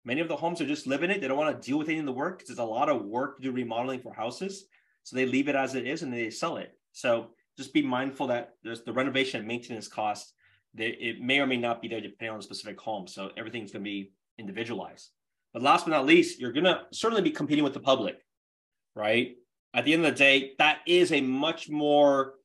Many 0.06 0.22
of 0.22 0.28
the 0.28 0.36
homes 0.36 0.62
are 0.62 0.68
just 0.68 0.88
living 0.88 1.10
it. 1.10 1.20
They 1.22 1.28
don't 1.28 1.38
want 1.38 1.62
to 1.62 1.68
deal 1.68 1.78
with 1.78 1.90
any 1.90 2.00
of 2.00 2.06
the 2.06 2.12
work 2.12 2.38
because 2.38 2.50
there's 2.50 2.60
a 2.60 2.70
lot 2.70 2.90
of 2.90 3.04
work 3.04 3.38
to 3.38 3.44
do 3.44 3.52
remodeling 3.52 4.02
for 4.02 4.14
houses. 4.14 4.66
So 5.04 5.16
they 5.16 5.26
leave 5.26 5.48
it 5.50 5.56
as 5.56 5.76
it 5.76 5.88
is 5.88 6.04
and 6.04 6.14
they 6.14 6.30
sell 6.30 6.58
it. 6.58 6.78
So 6.92 7.32
just 7.58 7.74
be 7.74 7.82
mindful 7.82 8.28
that 8.28 8.54
there's 8.64 8.84
the 8.84 8.94
renovation 8.94 9.40
and 9.40 9.48
maintenance 9.48 9.88
cost. 9.88 10.34
It 10.78 11.22
may 11.22 11.40
or 11.40 11.48
may 11.48 11.58
not 11.58 11.82
be 11.82 11.88
there 11.88 12.00
depending 12.02 12.32
on 12.32 12.38
the 12.38 12.44
specific 12.44 12.80
home. 12.80 13.08
So 13.08 13.32
everything's 13.38 13.72
going 13.72 13.84
to 13.84 13.90
be 13.90 14.12
individualized. 14.40 15.10
But 15.54 15.64
last 15.64 15.86
but 15.86 15.92
not 15.92 16.06
least, 16.06 16.40
you're 16.40 16.52
going 16.52 16.66
to 16.66 16.82
certainly 16.92 17.24
be 17.24 17.32
competing 17.32 17.64
with 17.64 17.74
the 17.74 17.80
public, 17.80 18.18
right? 18.96 19.36
At 19.74 19.86
the 19.86 19.94
end 19.94 20.06
of 20.06 20.14
the 20.14 20.18
day, 20.18 20.54
that 20.58 20.80
is 20.88 21.12
a 21.12 21.22
much 21.22 21.70
more 21.70 22.36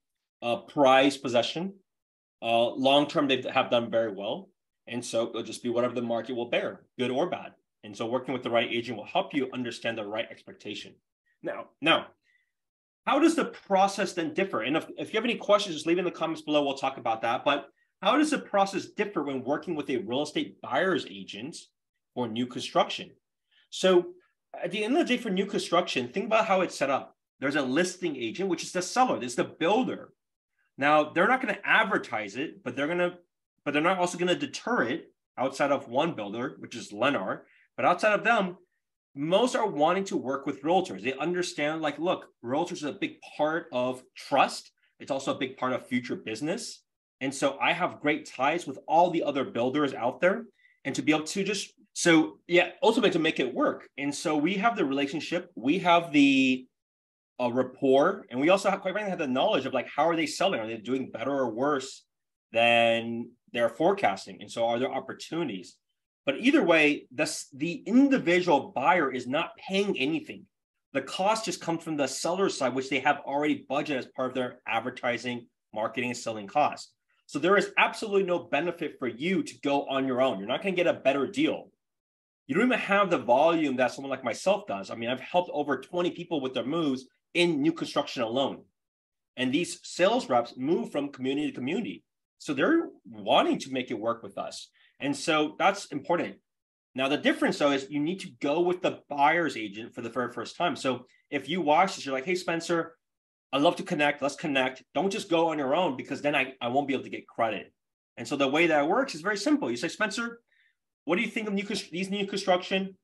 uh, 0.43 0.57
prized 0.57 1.23
possession. 1.23 1.75
Uh, 2.43 2.71
long 2.71 3.07
term, 3.07 3.29
they 3.29 3.43
have 3.53 3.71
done 3.71 3.91
very 3.91 4.13
well. 4.13 4.51
And 4.87 5.03
so 5.03 5.29
it'll 5.31 5.43
just 5.43 5.63
be 5.63 5.71
whatever 5.71 5.95
the 5.95 6.03
market 6.03 6.35
will 6.35 6.51
bear, 6.51 6.83
good 6.99 7.11
or 7.11 7.29
bad. 7.29 7.53
And 7.85 7.97
so 7.97 8.07
working 8.07 8.35
with 8.35 8.43
the 8.43 8.51
right 8.51 8.71
agent 8.71 8.97
will 8.97 9.07
help 9.07 9.35
you 9.35 9.51
understand 9.53 9.97
the 9.97 10.07
right 10.07 10.27
expectation. 10.31 10.95
Now, 11.43 11.67
now, 11.81 12.09
how 13.07 13.19
does 13.19 13.35
the 13.35 13.47
process 13.47 14.13
then 14.13 14.33
differ? 14.33 14.63
And 14.63 14.77
if, 14.77 14.87
if 14.97 15.13
you 15.13 15.19
have 15.19 15.25
any 15.25 15.37
questions, 15.37 15.77
just 15.77 15.87
leave 15.87 15.99
in 15.99 16.05
the 16.05 16.11
comments 16.11 16.43
below. 16.43 16.65
We'll 16.65 16.75
talk 16.75 16.97
about 16.97 17.23
that. 17.23 17.45
But 17.45 17.69
how 18.01 18.17
does 18.17 18.31
the 18.31 18.39
process 18.39 18.87
differ 18.87 19.23
when 19.23 19.45
working 19.45 19.75
with 19.75 19.89
a 19.91 19.99
real 19.99 20.23
estate 20.23 20.61
buyer's 20.61 21.07
agent 21.07 21.57
or 22.15 22.29
new 22.29 22.47
construction? 22.47 23.11
So 23.71 24.15
at 24.63 24.71
the 24.71 24.85
end 24.85 24.97
of 24.97 25.07
the 25.07 25.17
day, 25.17 25.23
for 25.23 25.31
new 25.31 25.47
construction, 25.47 26.09
think 26.09 26.27
about 26.27 26.47
how 26.47 26.61
it's 26.61 26.77
set 26.77 26.91
up. 26.91 27.17
There's 27.41 27.57
a 27.57 27.63
listing 27.63 28.17
agent, 28.17 28.49
which 28.49 28.63
is 28.63 28.73
the 28.73 28.83
seller, 28.83 29.23
it's 29.23 29.35
the 29.35 29.45
builder. 29.45 30.13
Now, 30.79 31.11
they're 31.11 31.29
not 31.29 31.43
going 31.43 31.55
to 31.55 31.67
advertise 31.69 32.37
it, 32.37 32.63
but 32.63 32.77
they're 32.77 32.87
going 32.87 32.99
to 32.99 33.19
but 33.65 33.73
they're 33.73 33.83
not 33.83 33.99
also 33.99 34.19
going 34.19 34.29
to 34.29 34.47
deter 34.47 34.83
it 34.83 35.11
outside 35.39 35.73
of 35.73 35.89
one 35.89 36.15
builder, 36.15 36.57
which 36.59 36.77
is 36.77 36.93
Lennar. 36.93 37.41
But 37.77 37.87
outside 37.87 38.13
of 38.13 38.25
them, 38.25 38.59
most 39.15 39.57
are 39.57 39.67
wanting 39.67 40.05
to 40.05 40.17
work 40.17 40.47
with 40.47 40.63
realtors. 40.63 41.03
They 41.03 41.15
understand, 41.15 41.81
like, 41.81 41.99
look, 41.99 42.27
realtors 42.45 42.85
are 42.85 42.89
a 42.89 42.93
big 42.93 43.17
part 43.37 43.69
of 43.73 44.03
trust. 44.15 44.71
It's 45.01 45.11
also 45.11 45.35
a 45.35 45.39
big 45.39 45.57
part 45.57 45.73
of 45.73 45.87
future 45.87 46.17
business. 46.17 46.83
And 47.21 47.35
so 47.35 47.57
I 47.61 47.73
have 47.73 48.01
great 48.01 48.27
ties 48.27 48.67
with 48.67 48.79
all 48.87 49.11
the 49.11 49.23
other 49.23 49.45
builders 49.45 49.95
out 49.95 50.21
there. 50.21 50.45
And 50.85 50.95
to 50.95 51.03
be 51.03 51.13
able 51.13 51.25
to 51.25 51.43
just, 51.43 51.73
so 51.95 52.39
yeah, 52.47 52.71
ultimately 52.83 53.11
to 53.13 53.19
make 53.19 53.41
it 53.41 53.55
work. 53.55 53.89
And 53.97 54.15
so 54.15 54.37
we 54.37 54.55
have 54.55 54.77
the 54.77 54.85
relationship, 54.85 55.51
we 55.55 55.79
have 55.79 56.13
the 56.13 56.67
uh, 57.41 57.51
rapport, 57.51 58.27
and 58.31 58.39
we 58.39 58.51
also 58.51 58.71
have, 58.71 58.81
quite 58.81 58.93
frankly, 58.93 59.11
have 59.11 59.19
the 59.19 59.27
knowledge 59.27 59.65
of 59.65 59.73
like, 59.73 59.89
how 59.89 60.09
are 60.09 60.17
they 60.17 60.27
selling? 60.27 60.61
Are 60.61 60.67
they 60.67 60.77
doing 60.77 61.11
better 61.11 61.33
or 61.33 61.51
worse 61.51 62.05
than 62.53 63.31
they're 63.53 63.69
forecasting. 63.69 64.39
And 64.41 64.51
so 64.51 64.67
are 64.67 64.79
there 64.79 64.93
opportunities? 64.93 65.77
But 66.27 66.39
either 66.39 66.63
way, 66.63 67.07
this, 67.11 67.49
the 67.53 67.83
individual 67.87 68.73
buyer 68.75 69.13
is 69.13 69.27
not 69.27 69.57
paying 69.57 69.99
anything. 69.99 70.47
The 70.93 71.03
cost 71.03 71.45
just 71.45 71.61
comes 71.61 71.83
from 71.83 71.97
the 71.97 72.07
seller 72.07 72.49
side, 72.49 72.75
which 72.75 72.89
they 72.89 73.01
have 73.01 73.21
already 73.27 73.67
budgeted 73.69 73.99
as 73.99 74.07
part 74.07 74.31
of 74.31 74.35
their 74.35 74.61
advertising, 74.67 75.47
marketing, 75.75 76.11
and 76.11 76.19
selling 76.19 76.47
costs. 76.47 76.93
So 77.27 77.39
there 77.39 77.57
is 77.57 77.73
absolutely 77.79 78.25
no 78.25 78.39
benefit 78.39 78.99
for 78.99 79.09
you 79.09 79.43
to 79.43 79.55
go 79.63 79.87
on 79.87 80.07
your 80.07 80.23
own. 80.23 80.39
You're 80.39 80.49
not 80.49 80.63
going 80.63 80.75
to 80.75 80.83
get 80.83 80.95
a 80.95 80.99
better 80.99 81.27
deal. 81.27 81.71
You 82.47 82.55
don't 82.55 82.67
even 82.67 82.79
have 82.79 83.11
the 83.11 83.19
volume 83.19 83.77
that 83.77 83.93
someone 83.93 84.11
like 84.11 84.25
myself 84.25 84.67
does. 84.67 84.91
I 84.91 84.97
mean, 84.97 85.09
I've 85.09 85.21
helped 85.21 85.51
over 85.53 85.79
20 85.79 86.11
people 86.11 86.41
with 86.41 86.55
their 86.55 86.65
moves 86.65 87.07
in 87.33 87.63
new 87.63 87.73
construction 87.73 88.23
alone. 88.23 88.63
And 89.37 89.53
these 89.53 89.81
sales 89.83 90.29
reps 90.29 90.57
move 90.57 90.93
from 90.93 91.09
community 91.09 91.51
to 91.51 91.55
community. 91.55 92.05
So 92.39 92.53
they're 92.53 92.89
wanting 93.11 93.59
to 93.61 93.73
make 93.73 93.91
it 93.91 93.99
work 93.99 94.23
with 94.23 94.37
us. 94.37 94.69
And 95.01 95.17
so 95.17 95.57
that's 95.59 95.87
important. 95.87 96.37
Now, 96.95 97.09
the 97.09 97.17
difference 97.17 97.59
though 97.59 97.73
is 97.73 97.91
you 97.91 97.99
need 97.99 98.21
to 98.21 98.31
go 98.41 98.61
with 98.61 98.83
the 98.83 99.01
buyer's 99.09 99.57
agent 99.57 99.95
for 99.95 100.03
the 100.03 100.11
very 100.11 100.33
first 100.33 100.57
time. 100.57 100.77
So 100.77 101.07
if 101.31 101.49
you 101.49 101.61
watch 101.61 101.97
this, 101.97 102.07
you're 102.07 102.15
like, 102.15 102.27
hey, 102.27 102.37
Spencer, 102.37 102.95
I 103.53 103.59
love 103.59 103.77
to 103.77 103.83
connect. 103.83 104.23
Let's 104.23 104.37
connect. 104.37 104.83
Don't 104.95 105.11
just 105.11 105.31
go 105.31 105.49
on 105.49 105.59
your 105.59 105.75
own 105.75 105.97
because 105.97 106.23
then 106.23 106.35
I, 106.35 106.55
I 106.61 106.69
won't 106.69 106.87
be 106.87 106.95
able 106.95 107.05
to 107.05 107.11
get 107.11 107.27
credit. 107.27 107.73
And 108.17 108.29
so 108.29 108.37
the 108.37 108.49
way 108.49 108.69
that 108.69 108.89
works 108.89 109.15
is 109.15 109.23
very 109.23 109.37
simple. 109.37 109.71
You 109.71 109.77
say, 109.77 109.89
Spencer, 109.89 110.41
what 111.05 111.17
do 111.17 111.23
you 111.23 111.29
think 111.29 111.49
of 111.49 111.55
new, 111.55 111.65
these 111.91 112.11
new 112.11 112.27
construction? 112.27 112.97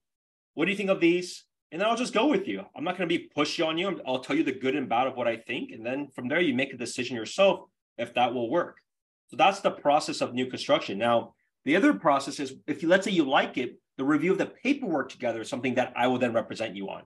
What 0.54 0.64
do 0.64 0.70
you 0.70 0.76
think 0.76 0.90
of 0.90 1.00
these? 1.00 1.44
And 1.72 1.80
then 1.80 1.88
I'll 1.88 1.96
just 1.96 2.14
go 2.14 2.26
with 2.26 2.48
you. 2.48 2.64
I'm 2.74 2.82
not 2.82 2.98
going 2.98 3.08
to 3.08 3.18
be 3.18 3.30
pushy 3.36 3.64
on 3.64 3.78
you. 3.78 4.00
I'll 4.06 4.20
tell 4.20 4.36
you 4.36 4.42
the 4.42 4.52
good 4.52 4.74
and 4.74 4.88
bad 4.88 5.06
of 5.06 5.16
what 5.16 5.28
I 5.28 5.36
think. 5.36 5.70
And 5.70 5.86
then 5.86 6.08
from 6.08 6.28
there, 6.28 6.40
you 6.40 6.54
make 6.54 6.72
a 6.72 6.76
decision 6.76 7.16
yourself 7.16 7.60
if 7.96 8.14
that 8.14 8.34
will 8.34 8.50
work. 8.50 8.78
So 9.28 9.36
that's 9.36 9.60
the 9.60 9.70
process 9.70 10.20
of 10.20 10.34
new 10.34 10.46
construction. 10.46 10.98
Now, 10.98 11.34
the 11.64 11.76
other 11.76 11.94
process 11.94 12.40
is 12.40 12.54
if 12.66 12.82
you 12.82 12.88
let's 12.88 13.04
say 13.04 13.12
you 13.12 13.24
like 13.24 13.56
it, 13.58 13.78
the 13.98 14.04
review 14.04 14.32
of 14.32 14.38
the 14.38 14.46
paperwork 14.46 15.10
together 15.10 15.42
is 15.42 15.48
something 15.48 15.74
that 15.74 15.92
I 15.94 16.06
will 16.08 16.18
then 16.18 16.32
represent 16.32 16.74
you 16.74 16.88
on, 16.88 17.02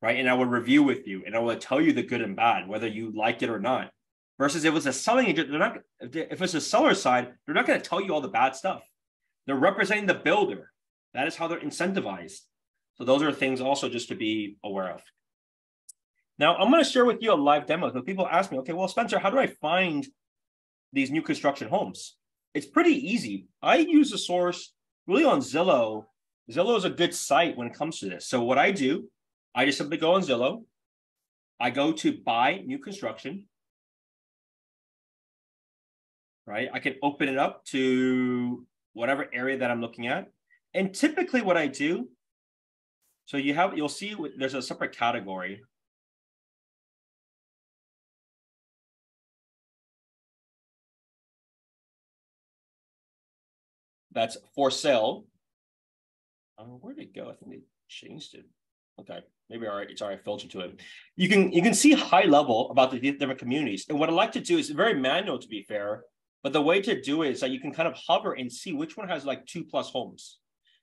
right? 0.00 0.18
And 0.18 0.28
I 0.28 0.34
will 0.34 0.46
review 0.46 0.82
with 0.82 1.06
you 1.06 1.22
and 1.24 1.36
I 1.36 1.38
will 1.38 1.56
tell 1.56 1.80
you 1.80 1.92
the 1.92 2.02
good 2.02 2.22
and 2.22 2.34
bad, 2.34 2.66
whether 2.66 2.88
you 2.88 3.12
like 3.14 3.42
it 3.42 3.50
or 3.50 3.60
not. 3.60 3.90
Versus 4.38 4.64
if 4.64 4.74
it's 4.74 4.86
a 4.86 4.92
selling 4.92 5.26
agent, 5.26 5.50
they're 5.50 5.58
not. 5.58 5.78
If 6.00 6.42
it's 6.42 6.54
a 6.54 6.60
seller 6.60 6.94
side, 6.94 7.32
they're 7.44 7.54
not 7.54 7.66
going 7.66 7.80
to 7.80 7.88
tell 7.88 8.00
you 8.00 8.12
all 8.12 8.20
the 8.20 8.28
bad 8.28 8.56
stuff. 8.56 8.82
They're 9.46 9.56
representing 9.56 10.06
the 10.06 10.14
builder. 10.14 10.72
That 11.14 11.26
is 11.26 11.36
how 11.36 11.48
they're 11.48 11.60
incentivized. 11.60 12.40
So 12.96 13.04
those 13.04 13.22
are 13.22 13.32
things 13.32 13.60
also 13.60 13.88
just 13.88 14.08
to 14.08 14.14
be 14.14 14.56
aware 14.64 14.90
of. 14.92 15.02
Now 16.38 16.56
I'm 16.56 16.70
going 16.70 16.82
to 16.82 16.90
share 16.90 17.04
with 17.04 17.22
you 17.22 17.32
a 17.32 17.34
live 17.34 17.66
demo. 17.66 17.92
So 17.92 18.02
people 18.02 18.28
ask 18.30 18.50
me, 18.50 18.58
okay, 18.58 18.72
well, 18.72 18.88
Spencer, 18.88 19.18
how 19.18 19.30
do 19.30 19.38
I 19.38 19.46
find 19.46 20.06
these 20.92 21.10
new 21.10 21.22
construction 21.22 21.68
homes? 21.68 22.16
It's 22.54 22.66
pretty 22.66 23.12
easy. 23.12 23.46
I 23.62 23.76
use 23.76 24.12
a 24.12 24.18
source 24.18 24.72
really 25.06 25.24
on 25.24 25.40
Zillow. 25.40 26.06
Zillow 26.50 26.76
is 26.76 26.84
a 26.84 26.90
good 26.90 27.14
site 27.14 27.56
when 27.56 27.66
it 27.66 27.74
comes 27.74 27.98
to 28.00 28.08
this. 28.08 28.26
So 28.26 28.42
what 28.42 28.58
I 28.58 28.70
do, 28.70 29.08
I 29.54 29.66
just 29.66 29.78
simply 29.78 29.96
go 29.98 30.14
on 30.14 30.22
Zillow. 30.22 30.64
I 31.58 31.70
go 31.70 31.92
to 31.92 32.18
buy 32.24 32.62
new 32.64 32.78
construction 32.78 33.46
right? 36.46 36.68
I 36.72 36.78
can 36.78 36.94
open 37.02 37.28
it 37.28 37.38
up 37.38 37.64
to 37.66 38.64
whatever 38.96 39.26
area 39.32 39.58
that 39.58 39.70
I'm 39.70 39.82
looking 39.82 40.06
at. 40.06 40.28
And 40.72 40.94
typically 40.94 41.42
what 41.42 41.58
I 41.58 41.66
do, 41.66 42.08
so 43.26 43.36
you 43.36 43.52
have, 43.52 43.76
you'll 43.76 43.90
see 43.90 44.16
there's 44.38 44.54
a 44.54 44.62
separate 44.62 44.96
category. 44.96 45.60
That's 54.12 54.38
for 54.54 54.70
sale. 54.70 55.26
Uh, 56.58 56.64
where'd 56.64 56.98
it 56.98 57.14
go? 57.14 57.28
I 57.28 57.34
think 57.34 57.50
they 57.50 57.60
changed 57.88 58.34
it. 58.34 58.46
Okay, 58.98 59.18
maybe 59.50 59.66
all 59.66 59.76
right. 59.76 59.90
It's 59.90 60.00
all 60.00 60.08
right. 60.08 60.24
Filter 60.24 60.48
to 60.48 60.60
it. 60.60 60.80
You 61.16 61.28
can 61.28 61.52
you 61.52 61.60
can 61.60 61.74
see 61.74 61.92
high 61.92 62.24
level 62.24 62.70
about 62.70 62.90
the 62.90 62.98
different 62.98 63.38
communities. 63.38 63.84
And 63.90 63.98
what 63.98 64.08
I 64.08 64.12
like 64.12 64.32
to 64.32 64.40
do 64.40 64.56
is 64.56 64.70
very 64.70 64.94
manual. 64.98 65.38
To 65.38 65.48
be 65.48 65.66
fair, 65.68 66.04
but 66.46 66.52
the 66.52 66.62
way 66.62 66.80
to 66.80 67.00
do 67.02 67.22
it 67.22 67.32
is 67.32 67.40
that 67.40 67.50
you 67.50 67.58
can 67.58 67.72
kind 67.72 67.88
of 67.88 67.96
hover 68.06 68.34
and 68.34 68.52
see 68.52 68.72
which 68.72 68.96
one 68.96 69.08
has 69.08 69.24
like 69.24 69.44
two 69.46 69.64
plus 69.64 69.90
homes. 69.90 70.38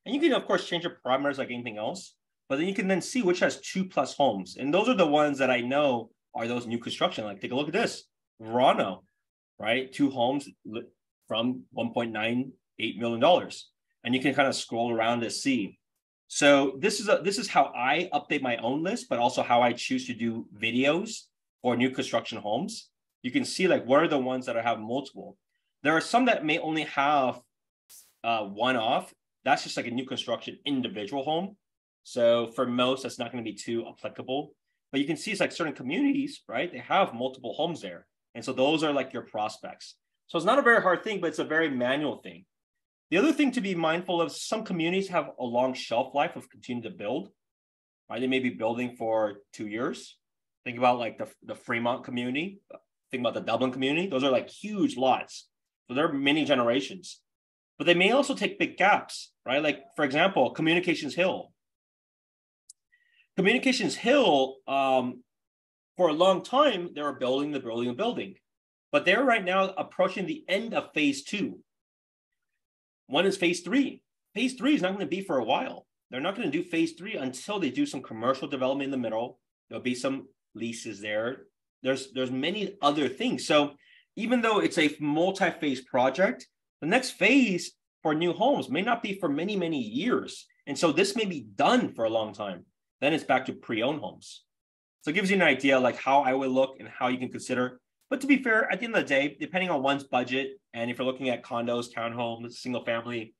And 0.06 0.14
you 0.14 0.20
can, 0.20 0.34
of 0.34 0.46
course, 0.46 0.68
change 0.68 0.84
your 0.84 0.98
parameters 1.06 1.38
like 1.38 1.52
anything 1.52 1.78
else, 1.78 2.16
but 2.50 2.58
then 2.58 2.68
you 2.68 2.74
can 2.74 2.90
then 2.90 3.00
see 3.00 3.22
which 3.22 3.40
has 3.40 3.62
two 3.62 3.86
plus 3.86 4.14
homes. 4.14 4.58
And 4.58 4.74
those 4.74 4.90
are 4.90 4.94
the 4.94 5.08
ones 5.08 5.38
that 5.38 5.50
I 5.50 5.62
know 5.62 6.10
are 6.36 6.50
those 6.50 6.68
new 6.68 6.80
construction. 6.80 7.24
Like, 7.24 7.40
take 7.40 7.54
a 7.54 7.56
look 7.56 7.68
at 7.68 7.74
this 7.74 8.04
Verano, 8.42 9.06
right? 9.58 9.90
Two 9.90 10.10
homes 10.10 10.50
from 11.30 11.64
$1.98 11.78 12.98
million. 12.98 13.52
And 14.04 14.14
you 14.14 14.20
can 14.20 14.36
kind 14.36 14.50
of 14.50 14.56
scroll 14.56 14.94
around 14.94 15.22
to 15.22 15.30
see. 15.30 15.80
So 16.28 16.76
this 16.78 17.00
is 17.00 17.08
a, 17.08 17.22
this 17.24 17.38
is 17.38 17.48
how 17.48 17.72
I 17.74 18.10
update 18.12 18.42
my 18.42 18.58
own 18.58 18.84
list, 18.84 19.08
but 19.08 19.18
also 19.18 19.42
how 19.42 19.62
I 19.62 19.72
choose 19.72 20.08
to 20.08 20.14
do 20.14 20.46
videos 20.62 21.22
for 21.62 21.78
new 21.78 21.90
construction 21.90 22.40
homes. 22.40 22.90
You 23.22 23.32
can 23.32 23.46
see 23.46 23.70
like 23.70 23.86
what 23.86 24.04
are 24.04 24.10
the 24.10 24.20
ones 24.20 24.46
that 24.48 24.58
I 24.58 24.62
have 24.62 24.82
multiple. 24.82 25.38
There 25.84 25.94
are 25.94 26.02
some 26.02 26.26
that 26.26 26.46
may 26.46 26.60
only 26.60 26.84
have 26.84 27.40
uh, 28.24 28.44
one 28.44 28.78
off. 28.78 29.14
That's 29.44 29.64
just 29.64 29.76
like 29.76 29.88
a 29.88 29.92
new 29.92 30.06
construction 30.06 30.58
individual 30.66 31.24
home. 31.24 31.58
So 32.04 32.48
for 32.48 32.66
most, 32.66 33.04
that's 33.04 33.20
not 33.20 33.32
going 33.32 33.44
to 33.44 33.50
be 33.50 33.56
too 33.56 33.86
applicable. 33.88 34.54
But 34.92 35.02
you 35.02 35.08
can 35.08 35.18
see 35.18 35.32
it's 35.32 35.40
like 35.40 35.52
certain 35.52 35.74
communities, 35.74 36.42
right? 36.48 36.72
They 36.72 36.80
have 36.80 37.14
multiple 37.14 37.54
homes 37.54 37.82
there. 37.82 38.06
And 38.36 38.44
so 38.44 38.54
those 38.54 38.84
are 38.84 38.94
like 38.94 39.14
your 39.14 39.24
prospects. 39.24 39.96
So 40.28 40.38
it's 40.38 40.46
not 40.46 40.60
a 40.60 40.64
very 40.64 40.82
hard 40.82 41.04
thing, 41.04 41.20
but 41.20 41.28
it's 41.28 41.40
a 41.40 41.44
very 41.44 41.70
manual 41.70 42.18
thing. 42.18 42.46
The 43.12 43.18
other 43.18 43.34
thing 43.34 43.52
to 43.52 43.62
be 43.62 43.76
mindful 43.76 44.22
of, 44.22 44.32
some 44.32 44.64
communities 44.64 45.10
have 45.10 45.32
a 45.40 45.44
long 45.44 45.74
shelf 45.74 46.16
life 46.16 46.36
of 46.36 46.50
continuing 46.50 46.84
to 46.84 46.90
build. 46.90 47.30
Right? 48.10 48.22
They 48.22 48.28
may 48.28 48.40
be 48.40 48.50
building 48.50 48.96
for 48.96 49.36
two 49.52 49.68
years. 49.68 50.18
Think 50.64 50.78
about 50.78 51.00
like 51.00 51.18
the, 51.18 51.28
the 51.44 51.56
Fremont 51.56 52.06
community. 52.06 52.62
Think 53.12 53.22
about 53.22 53.34
the 53.34 53.42
Dublin 53.42 53.72
community. 53.72 54.08
Those 54.08 54.24
are 54.24 54.32
like 54.32 54.50
huge 54.50 54.96
lots. 54.96 55.50
So 55.88 55.96
there 55.96 56.08
are 56.08 56.14
many 56.14 56.46
generations, 56.46 57.20
but 57.78 57.86
they 57.86 57.94
may 57.94 58.12
also 58.12 58.36
take 58.36 58.60
big 58.60 58.78
gaps, 58.78 59.32
right? 59.46 59.62
Like 59.62 59.84
for 59.96 60.06
example, 60.06 60.52
Communications 60.52 61.16
Hill. 61.16 61.52
Communications 63.36 63.96
Hill, 63.96 64.58
um, 64.68 65.24
for 65.98 66.10
a 66.10 66.14
long 66.14 66.44
time, 66.44 66.90
they 66.96 67.02
were 67.02 67.14
building 67.14 67.52
the 67.52 67.60
building 67.60 67.90
and 67.90 67.98
building, 67.98 68.36
but 68.92 69.06
they're 69.06 69.24
right 69.24 69.44
now 69.44 69.74
approaching 69.78 70.26
the 70.26 70.44
end 70.48 70.74
of 70.74 70.94
phase 70.94 71.24
two. 71.24 71.60
One 73.08 73.26
is 73.26 73.38
phase 73.38 73.62
three. 73.62 74.02
Phase 74.34 74.54
three 74.54 74.76
is 74.76 74.82
not 74.82 74.90
going 74.90 75.06
to 75.06 75.16
be 75.16 75.22
for 75.22 75.38
a 75.38 75.44
while. 75.44 75.86
They're 76.10 76.22
not 76.22 76.36
going 76.36 76.50
to 76.50 76.58
do 76.58 76.64
phase 76.64 76.94
three 76.94 77.16
until 77.16 77.60
they 77.60 77.70
do 77.70 77.86
some 77.86 78.02
commercial 78.02 78.48
development 78.48 78.86
in 78.86 78.92
the 78.92 78.98
middle. 78.98 79.40
There'll 79.70 79.84
be 79.84 79.96
some 79.96 80.28
leases 80.56 81.02
there. 81.02 81.44
There's 81.82 82.12
there's 82.14 82.32
many 82.32 82.78
other 82.82 83.10
things. 83.10 83.46
So 83.46 83.74
even 84.16 84.42
though 84.42 84.60
it's 84.60 84.78
a 84.78 84.96
multi-phase 85.00 85.82
project, 85.82 86.48
the 86.82 86.88
next 86.88 87.12
phase 87.12 87.72
for 88.02 88.14
new 88.14 88.34
homes 88.34 88.70
may 88.70 88.82
not 88.82 89.02
be 89.02 89.18
for 89.20 89.30
many, 89.30 89.56
many 89.56 89.80
years. 89.80 90.46
And 90.68 90.78
so 90.78 90.92
this 90.92 91.16
may 91.16 91.26
be 91.26 91.48
done 91.56 91.94
for 91.94 92.06
a 92.06 92.10
long 92.10 92.34
time. 92.34 92.66
Then 93.02 93.14
it's 93.14 93.24
back 93.24 93.46
to 93.46 93.54
pre-owned 93.54 94.00
homes. 94.00 94.44
So 95.02 95.12
it 95.12 95.16
gives 95.16 95.30
you 95.30 95.36
an 95.36 95.42
idea 95.42 95.80
like 95.80 95.98
how 95.98 96.22
I 96.22 96.34
would 96.34 96.52
look 96.52 96.78
and 96.80 96.88
how 96.88 97.08
you 97.08 97.18
can 97.18 97.30
consider. 97.30 97.80
But 98.10 98.22
to 98.22 98.28
be 98.28 98.44
fair, 98.44 98.72
at 98.72 98.80
the 98.80 98.86
end 98.86 98.96
of 98.96 99.02
the 99.02 99.08
day, 99.08 99.36
depending 99.40 99.70
on 99.70 99.82
one's 99.82 100.04
budget, 100.04 100.52
and 100.74 100.92
if 100.92 100.98
you're 100.98 101.08
looking 101.08 101.30
at 101.30 101.44
condos, 101.44 101.88
townhomes, 101.94 102.54
single 102.54 102.86
family, 102.86 103.34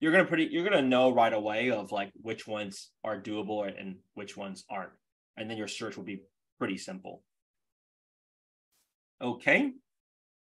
you're 0.00 0.12
gonna 0.12 0.24
pretty 0.24 0.48
you're 0.50 0.64
gonna 0.64 0.82
know 0.82 1.12
right 1.12 1.32
away 1.32 1.70
of 1.70 1.92
like 1.92 2.10
which 2.20 2.46
ones 2.46 2.90
are 3.04 3.20
doable 3.20 3.68
and 3.78 3.96
which 4.14 4.36
ones 4.36 4.64
aren't. 4.70 4.92
And 5.36 5.50
then 5.50 5.56
your 5.56 5.68
search 5.68 5.96
will 5.96 6.04
be 6.04 6.22
pretty 6.58 6.76
simple. 6.76 7.22
Okay, 9.20 9.72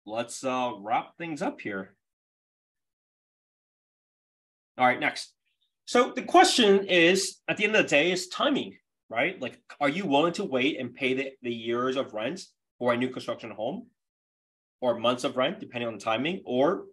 let's 0.08 0.44
uh, 0.44 0.72
wrap 0.80 1.18
things 1.18 1.42
up 1.42 1.60
here. 1.62 1.96
All 4.78 4.86
right, 4.88 5.00
next. 5.00 5.34
So 5.86 6.14
the 6.16 6.24
question 6.24 6.86
is, 6.86 7.38
at 7.48 7.58
the 7.58 7.66
end 7.66 7.76
of 7.76 7.84
the 7.84 7.90
day, 7.90 8.12
is 8.12 8.28
timing, 8.28 8.78
right? 9.10 9.40
Like, 9.42 9.60
are 9.80 9.90
you 9.90 10.06
willing 10.06 10.34
to 10.34 10.46
wait 10.46 10.80
and 10.80 10.94
pay 10.94 11.14
the, 11.14 11.32
the 11.42 11.54
years 11.54 11.96
of 11.98 12.14
rent 12.14 12.42
for 12.80 12.94
a 12.94 12.98
new 12.98 13.10
construction 13.10 13.52
home 13.52 13.88
or 14.82 15.00
months 15.00 15.24
of 15.24 15.38
rent, 15.38 15.60
depending 15.60 15.88
on 15.88 15.96
the 15.96 16.04
timing? 16.04 16.42
Or 16.46 16.86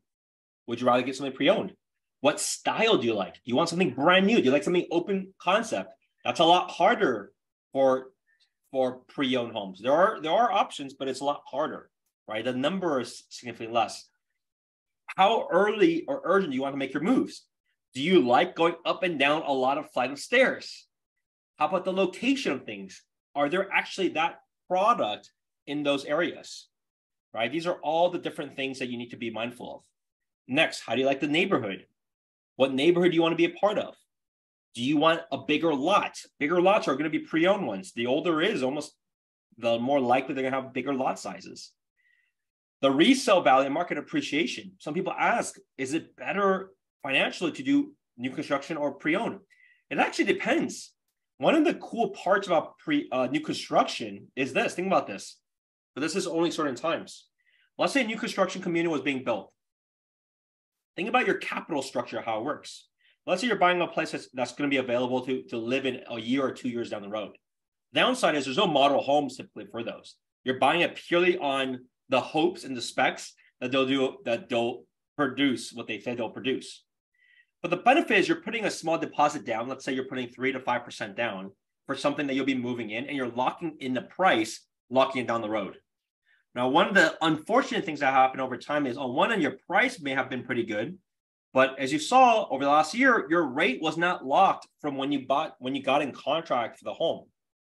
would 0.66 0.80
you 0.80 0.86
rather 0.86 1.02
get 1.02 1.16
something 1.16 1.34
pre-owned? 1.34 1.72
What 2.20 2.40
style 2.40 2.96
do 2.96 3.06
you 3.06 3.14
like? 3.14 3.34
Do 3.34 3.40
you 3.44 3.56
want 3.56 3.68
something 3.68 3.94
brand 3.94 4.26
new? 4.26 4.38
Do 4.38 4.44
you 4.44 4.50
like 4.50 4.64
something 4.64 4.86
open 4.90 5.34
concept? 5.40 5.90
That's 6.24 6.40
a 6.40 6.44
lot 6.44 6.70
harder 6.70 7.32
for 7.72 8.06
for 8.70 9.00
pre-owned 9.08 9.52
homes. 9.52 9.80
There 9.80 9.92
are 9.92 10.20
there 10.22 10.32
are 10.32 10.50
options, 10.50 10.94
but 10.94 11.06
it's 11.06 11.20
a 11.20 11.24
lot 11.24 11.42
harder 11.46 11.90
right? 12.28 12.44
The 12.44 12.52
number 12.52 13.00
is 13.00 13.24
significantly 13.28 13.74
less. 13.74 14.08
How 15.16 15.46
early 15.50 16.04
or 16.06 16.22
urgent 16.24 16.50
do 16.52 16.56
you 16.56 16.62
want 16.62 16.72
to 16.74 16.78
make 16.78 16.94
your 16.94 17.02
moves? 17.02 17.44
Do 17.94 18.02
you 18.02 18.20
like 18.20 18.56
going 18.56 18.74
up 18.84 19.02
and 19.02 19.18
down 19.18 19.42
a 19.42 19.52
lot 19.52 19.78
of 19.78 19.90
flight 19.92 20.10
of 20.10 20.18
stairs? 20.18 20.86
How 21.56 21.68
about 21.68 21.84
the 21.84 21.92
location 21.92 22.52
of 22.52 22.64
things? 22.64 23.02
Are 23.34 23.48
there 23.48 23.70
actually 23.72 24.08
that 24.10 24.40
product 24.68 25.30
in 25.66 25.82
those 25.82 26.04
areas? 26.04 26.68
Right? 27.32 27.50
These 27.50 27.66
are 27.66 27.78
all 27.82 28.10
the 28.10 28.18
different 28.18 28.56
things 28.56 28.78
that 28.78 28.88
you 28.88 28.98
need 28.98 29.10
to 29.10 29.16
be 29.16 29.30
mindful 29.30 29.74
of. 29.74 29.80
Next, 30.48 30.80
how 30.80 30.94
do 30.94 31.00
you 31.00 31.06
like 31.06 31.20
the 31.20 31.28
neighborhood? 31.28 31.86
What 32.56 32.74
neighborhood 32.74 33.10
do 33.10 33.16
you 33.16 33.22
want 33.22 33.32
to 33.32 33.36
be 33.36 33.52
a 33.52 33.58
part 33.58 33.78
of? 33.78 33.94
Do 34.74 34.82
you 34.82 34.96
want 34.96 35.20
a 35.30 35.38
bigger 35.38 35.72
lot? 35.72 36.18
Bigger 36.38 36.60
lots 36.60 36.88
are 36.88 36.94
going 36.94 37.10
to 37.10 37.18
be 37.18 37.20
pre-owned 37.20 37.66
ones. 37.66 37.92
The 37.92 38.06
older 38.06 38.42
is 38.42 38.62
almost 38.62 38.92
the 39.58 39.78
more 39.78 40.00
likely 40.00 40.34
they're 40.34 40.42
going 40.42 40.52
to 40.52 40.60
have 40.60 40.72
bigger 40.72 40.94
lot 40.94 41.18
sizes. 41.18 41.70
The 42.82 42.90
resale 42.90 43.40
value 43.40 43.66
and 43.66 43.74
market 43.74 43.98
appreciation. 43.98 44.72
Some 44.78 44.94
people 44.94 45.14
ask, 45.18 45.56
is 45.78 45.94
it 45.94 46.16
better 46.16 46.70
financially 47.02 47.52
to 47.52 47.62
do 47.62 47.92
new 48.18 48.30
construction 48.30 48.76
or 48.76 48.92
pre-owned? 48.92 49.40
It 49.90 49.98
actually 49.98 50.26
depends. 50.26 50.92
One 51.38 51.54
of 51.54 51.64
the 51.64 51.74
cool 51.74 52.10
parts 52.10 52.46
about 52.46 52.78
pre 52.78 53.08
uh, 53.10 53.26
new 53.26 53.40
construction 53.40 54.28
is 54.36 54.52
this. 54.52 54.74
Think 54.74 54.86
about 54.86 55.06
this. 55.06 55.38
But 55.94 56.02
this 56.02 56.16
is 56.16 56.26
only 56.26 56.50
certain 56.50 56.74
times. 56.74 57.26
Let's 57.78 57.92
say 57.92 58.02
a 58.02 58.06
new 58.06 58.16
construction 58.16 58.62
community 58.62 58.92
was 58.92 59.02
being 59.02 59.24
built. 59.24 59.52
Think 60.96 61.08
about 61.08 61.26
your 61.26 61.36
capital 61.36 61.82
structure, 61.82 62.20
how 62.20 62.38
it 62.38 62.44
works. 62.44 62.88
Let's 63.26 63.40
say 63.40 63.48
you're 63.48 63.56
buying 63.56 63.80
a 63.80 63.86
place 63.86 64.12
that's, 64.12 64.28
that's 64.32 64.52
going 64.52 64.68
to 64.68 64.74
be 64.74 64.78
available 64.78 65.22
to, 65.22 65.42
to 65.44 65.56
live 65.56 65.86
in 65.86 66.00
a 66.08 66.20
year 66.20 66.44
or 66.44 66.52
two 66.52 66.68
years 66.68 66.90
down 66.90 67.02
the 67.02 67.08
road. 67.08 67.32
Downside 67.92 68.34
is 68.34 68.44
there's 68.44 68.56
no 68.56 68.66
model 68.66 69.00
homes 69.00 69.36
typically 69.36 69.66
for 69.70 69.82
those. 69.82 70.16
You're 70.44 70.58
buying 70.58 70.82
it 70.82 70.96
purely 70.96 71.38
on 71.38 71.86
the 72.08 72.20
hopes 72.20 72.64
and 72.64 72.76
the 72.76 72.82
specs 72.82 73.34
that 73.60 73.72
they'll 73.72 73.86
do 73.86 74.16
that 74.24 74.48
they'll 74.48 74.84
produce 75.16 75.72
what 75.72 75.86
they 75.86 75.98
say 76.00 76.14
they'll 76.14 76.30
produce. 76.30 76.84
But 77.62 77.70
the 77.70 77.78
benefit 77.78 78.18
is 78.18 78.28
you're 78.28 78.42
putting 78.42 78.66
a 78.66 78.70
small 78.70 78.98
deposit 78.98 79.44
down. 79.44 79.68
Let's 79.68 79.84
say 79.84 79.92
you're 79.92 80.04
putting 80.04 80.28
three 80.28 80.52
to 80.52 80.60
five 80.60 80.84
percent 80.84 81.16
down 81.16 81.50
for 81.86 81.94
something 81.94 82.26
that 82.26 82.34
you'll 82.34 82.44
be 82.44 82.54
moving 82.54 82.90
in, 82.90 83.06
and 83.06 83.16
you're 83.16 83.28
locking 83.28 83.76
in 83.80 83.94
the 83.94 84.02
price, 84.02 84.66
locking 84.90 85.22
it 85.22 85.28
down 85.28 85.42
the 85.42 85.48
road. 85.48 85.76
Now, 86.54 86.68
one 86.68 86.88
of 86.88 86.94
the 86.94 87.16
unfortunate 87.20 87.84
things 87.84 88.00
that 88.00 88.12
happen 88.12 88.40
over 88.40 88.56
time 88.56 88.86
is 88.86 88.96
on 88.96 89.14
one 89.14 89.32
end, 89.32 89.42
your 89.42 89.56
price 89.66 90.00
may 90.00 90.12
have 90.12 90.30
been 90.30 90.44
pretty 90.44 90.64
good, 90.64 90.96
but 91.52 91.78
as 91.78 91.92
you 91.92 91.98
saw 91.98 92.48
over 92.48 92.64
the 92.64 92.70
last 92.70 92.94
year, 92.94 93.26
your 93.28 93.46
rate 93.46 93.80
was 93.80 93.96
not 93.96 94.24
locked 94.24 94.68
from 94.80 94.96
when 94.96 95.10
you 95.10 95.26
bought 95.26 95.54
when 95.58 95.74
you 95.74 95.82
got 95.82 96.02
in 96.02 96.12
contract 96.12 96.78
for 96.78 96.84
the 96.84 96.92
home. 96.92 97.26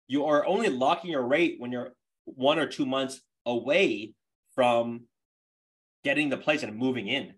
You 0.07 0.25
are 0.25 0.45
only 0.45 0.69
locking 0.69 1.11
your 1.11 1.27
rate 1.27 1.55
when 1.59 1.71
you're 1.71 1.93
one 2.25 2.59
or 2.59 2.67
two 2.67 2.85
months 2.85 3.21
away 3.45 4.13
from 4.57 5.01
getting 6.03 6.29
the 6.29 6.37
place 6.37 6.63
and 6.63 6.75
moving 6.75 7.07
in. 7.07 7.35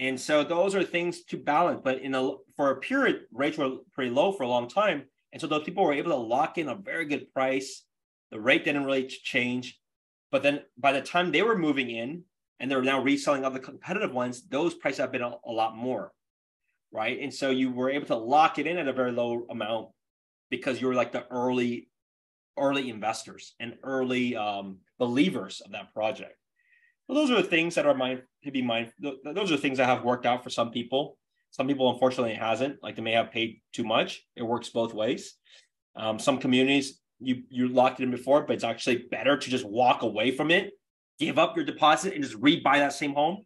And 0.00 0.18
so 0.18 0.42
those 0.42 0.74
are 0.74 0.82
things 0.82 1.24
to 1.24 1.36
balance. 1.36 1.82
But 1.84 2.00
in 2.00 2.14
a 2.14 2.32
for 2.56 2.70
a 2.70 2.80
period, 2.80 3.26
rates 3.30 3.58
were 3.58 3.76
pretty 3.92 4.10
low 4.10 4.32
for 4.32 4.44
a 4.44 4.48
long 4.48 4.66
time. 4.66 5.02
And 5.32 5.40
so 5.42 5.46
those 5.46 5.64
people 5.64 5.84
were 5.84 5.92
able 5.92 6.12
to 6.12 6.16
lock 6.16 6.56
in 6.56 6.68
a 6.68 6.74
very 6.74 7.04
good 7.04 7.30
price. 7.34 7.84
The 8.30 8.40
rate 8.40 8.64
didn't 8.64 8.86
really 8.86 9.06
change. 9.08 9.78
But 10.30 10.42
then 10.42 10.62
by 10.78 10.92
the 10.92 11.02
time 11.02 11.30
they 11.30 11.42
were 11.42 11.58
moving 11.58 11.90
in 11.90 12.22
and 12.60 12.70
they're 12.70 12.82
now 12.82 13.02
reselling 13.02 13.44
other 13.44 13.58
competitive 13.58 14.14
ones, 14.14 14.48
those 14.48 14.72
prices 14.72 15.00
have 15.00 15.12
been 15.12 15.22
a, 15.22 15.34
a 15.44 15.52
lot 15.52 15.76
more. 15.76 16.12
Right. 16.90 17.20
And 17.20 17.34
so 17.34 17.50
you 17.50 17.70
were 17.70 17.90
able 17.90 18.06
to 18.06 18.16
lock 18.16 18.58
it 18.58 18.66
in 18.66 18.78
at 18.78 18.88
a 18.88 18.92
very 18.94 19.12
low 19.12 19.44
amount 19.50 19.88
because 20.50 20.80
you 20.80 20.86
were 20.86 20.94
like 20.94 21.12
the 21.12 21.26
early, 21.30 21.90
early 22.58 22.90
investors 22.90 23.54
and 23.60 23.76
early 23.82 24.36
um, 24.36 24.78
believers 24.98 25.60
of 25.64 25.72
that 25.72 25.92
project. 25.94 26.34
Well, 27.06 27.16
those 27.16 27.30
are 27.30 27.40
the 27.40 27.48
things 27.48 27.74
that 27.76 27.86
are 27.86 27.94
mind 27.94 28.22
to 28.44 28.50
be 28.50 28.62
mind. 28.62 28.92
Those 28.98 29.50
are 29.50 29.56
things 29.56 29.78
that 29.78 29.86
have 29.86 30.04
worked 30.04 30.26
out 30.26 30.44
for 30.44 30.50
some 30.50 30.70
people. 30.70 31.16
Some 31.50 31.66
people, 31.66 31.90
unfortunately, 31.90 32.32
it 32.32 32.38
hasn't. 32.38 32.82
Like 32.82 32.96
they 32.96 33.02
may 33.02 33.12
have 33.12 33.30
paid 33.30 33.62
too 33.72 33.84
much. 33.84 34.22
It 34.36 34.42
works 34.42 34.68
both 34.68 34.92
ways. 34.92 35.34
Um, 35.96 36.18
some 36.18 36.38
communities 36.38 37.00
you 37.20 37.42
you 37.48 37.68
locked 37.68 38.00
it 38.00 38.04
in 38.04 38.10
before, 38.10 38.42
but 38.42 38.54
it's 38.54 38.64
actually 38.64 39.06
better 39.10 39.36
to 39.36 39.50
just 39.50 39.64
walk 39.64 40.02
away 40.02 40.30
from 40.30 40.50
it, 40.50 40.72
give 41.18 41.38
up 41.38 41.56
your 41.56 41.64
deposit, 41.64 42.14
and 42.14 42.22
just 42.22 42.40
rebuy 42.40 42.78
that 42.78 42.92
same 42.92 43.14
home. 43.14 43.44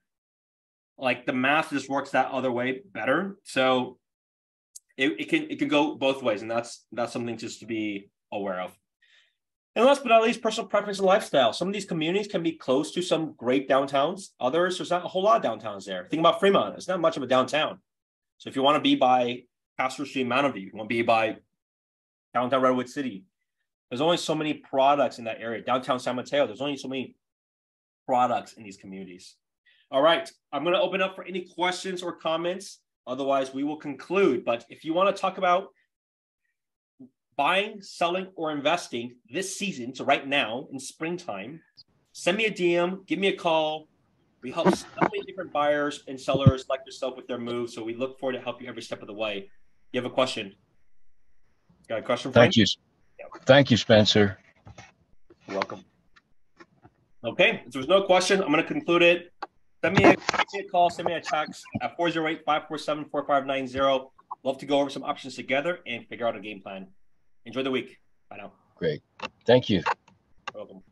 Like 0.98 1.26
the 1.26 1.32
math 1.32 1.70
just 1.70 1.88
works 1.88 2.10
that 2.10 2.30
other 2.30 2.52
way 2.52 2.82
better. 2.92 3.38
So 3.44 3.98
it, 4.96 5.20
it 5.20 5.28
can 5.28 5.50
it 5.50 5.58
can 5.58 5.68
go 5.68 5.94
both 5.94 6.22
ways, 6.22 6.42
and 6.42 6.50
that's 6.50 6.84
that's 6.92 7.12
something 7.12 7.36
just 7.36 7.60
to 7.60 7.66
be 7.66 8.10
aware 8.30 8.60
of. 8.60 8.76
And 9.74 9.86
last 9.86 10.02
but 10.02 10.10
not 10.10 10.22
least, 10.22 10.42
personal 10.42 10.68
preference 10.68 10.98
and 10.98 11.06
lifestyle. 11.06 11.52
Some 11.52 11.68
of 11.68 11.74
these 11.74 11.86
communities 11.86 12.28
can 12.28 12.42
be 12.42 12.52
close 12.52 12.92
to 12.92 13.00
some 13.00 13.32
great 13.38 13.68
downtowns. 13.68 14.28
Others, 14.38 14.76
there's 14.76 14.90
not 14.90 15.04
a 15.04 15.08
whole 15.08 15.22
lot 15.22 15.42
of 15.42 15.50
downtowns 15.50 15.86
there. 15.86 16.06
Think 16.10 16.20
about 16.20 16.40
Fremont. 16.40 16.76
It's 16.76 16.88
not 16.88 17.00
much 17.00 17.16
of 17.16 17.22
a 17.22 17.26
downtown. 17.26 17.78
So 18.36 18.50
if 18.50 18.56
you 18.56 18.62
want 18.62 18.76
to 18.76 18.82
be 18.82 18.96
by 18.96 19.44
Castro 19.78 20.04
Street, 20.04 20.26
Mountain 20.26 20.52
View, 20.52 20.62
you 20.66 20.72
want 20.74 20.90
to 20.90 20.94
be 20.94 21.02
by 21.02 21.36
downtown 22.34 22.60
Redwood 22.60 22.88
City, 22.88 23.24
there's 23.88 24.02
only 24.02 24.18
so 24.18 24.34
many 24.34 24.54
products 24.54 25.18
in 25.18 25.24
that 25.24 25.40
area. 25.40 25.62
Downtown 25.62 26.00
San 26.00 26.16
Mateo, 26.16 26.46
there's 26.46 26.60
only 26.60 26.76
so 26.76 26.88
many 26.88 27.14
products 28.06 28.54
in 28.54 28.64
these 28.64 28.76
communities. 28.76 29.36
All 29.90 30.02
right, 30.02 30.30
I'm 30.52 30.64
going 30.64 30.74
to 30.74 30.80
open 30.80 31.00
up 31.02 31.14
for 31.14 31.24
any 31.24 31.46
questions 31.54 32.02
or 32.02 32.12
comments. 32.12 32.80
Otherwise, 33.06 33.52
we 33.52 33.64
will 33.64 33.76
conclude. 33.76 34.44
But 34.44 34.64
if 34.68 34.84
you 34.84 34.94
want 34.94 35.14
to 35.14 35.20
talk 35.20 35.38
about 35.38 35.68
buying, 37.42 37.82
selling, 37.82 38.28
or 38.36 38.52
investing 38.52 39.16
this 39.28 39.56
season, 39.56 39.92
so 39.92 40.04
right 40.04 40.28
now 40.28 40.68
in 40.72 40.78
springtime, 40.78 41.60
send 42.12 42.36
me 42.36 42.44
a 42.44 42.52
DM, 42.52 43.04
give 43.08 43.18
me 43.18 43.26
a 43.26 43.36
call. 43.36 43.88
We 44.42 44.52
help 44.52 44.72
so 44.72 44.86
many 45.00 45.24
different 45.26 45.52
buyers 45.52 46.04
and 46.06 46.20
sellers 46.20 46.66
like 46.68 46.82
yourself 46.86 47.16
with 47.16 47.26
their 47.26 47.38
moves. 47.38 47.74
So 47.74 47.82
we 47.82 47.96
look 47.96 48.20
forward 48.20 48.34
to 48.34 48.40
help 48.40 48.62
you 48.62 48.68
every 48.68 48.82
step 48.82 49.00
of 49.00 49.08
the 49.08 49.18
way. 49.24 49.50
You 49.90 50.00
have 50.00 50.08
a 50.08 50.14
question? 50.14 50.54
Got 51.88 51.98
a 51.98 52.02
question? 52.02 52.30
Thank 52.30 52.54
you. 52.54 52.64
Thank 53.44 53.72
you, 53.72 53.76
Spencer. 53.76 54.38
You're 55.48 55.56
welcome. 55.56 55.84
Okay, 57.24 57.62
if 57.66 57.72
there's 57.72 57.88
no 57.88 58.02
question, 58.02 58.40
I'm 58.40 58.52
going 58.52 58.62
to 58.62 58.72
conclude 58.76 59.02
it. 59.02 59.32
Send 59.82 59.96
me, 59.96 60.04
a, 60.04 60.10
me 60.10 60.60
a 60.60 60.68
call, 60.70 60.90
send 60.90 61.06
me 61.08 61.14
a 61.14 61.20
text 61.20 61.64
at 61.80 61.96
408 61.96 62.44
547 62.44 63.06
4590. 63.10 64.10
Love 64.44 64.58
to 64.58 64.66
go 64.66 64.78
over 64.78 64.90
some 64.90 65.02
options 65.02 65.34
together 65.34 65.80
and 65.88 66.06
figure 66.06 66.26
out 66.28 66.36
a 66.36 66.40
game 66.40 66.60
plan. 66.62 66.86
Enjoy 67.44 67.62
the 67.62 67.70
week. 67.70 67.98
Bye 68.30 68.36
now. 68.38 68.52
Great. 68.76 69.02
Thank 69.46 69.68
you. 69.68 69.78
You're 70.54 70.64
welcome. 70.64 70.82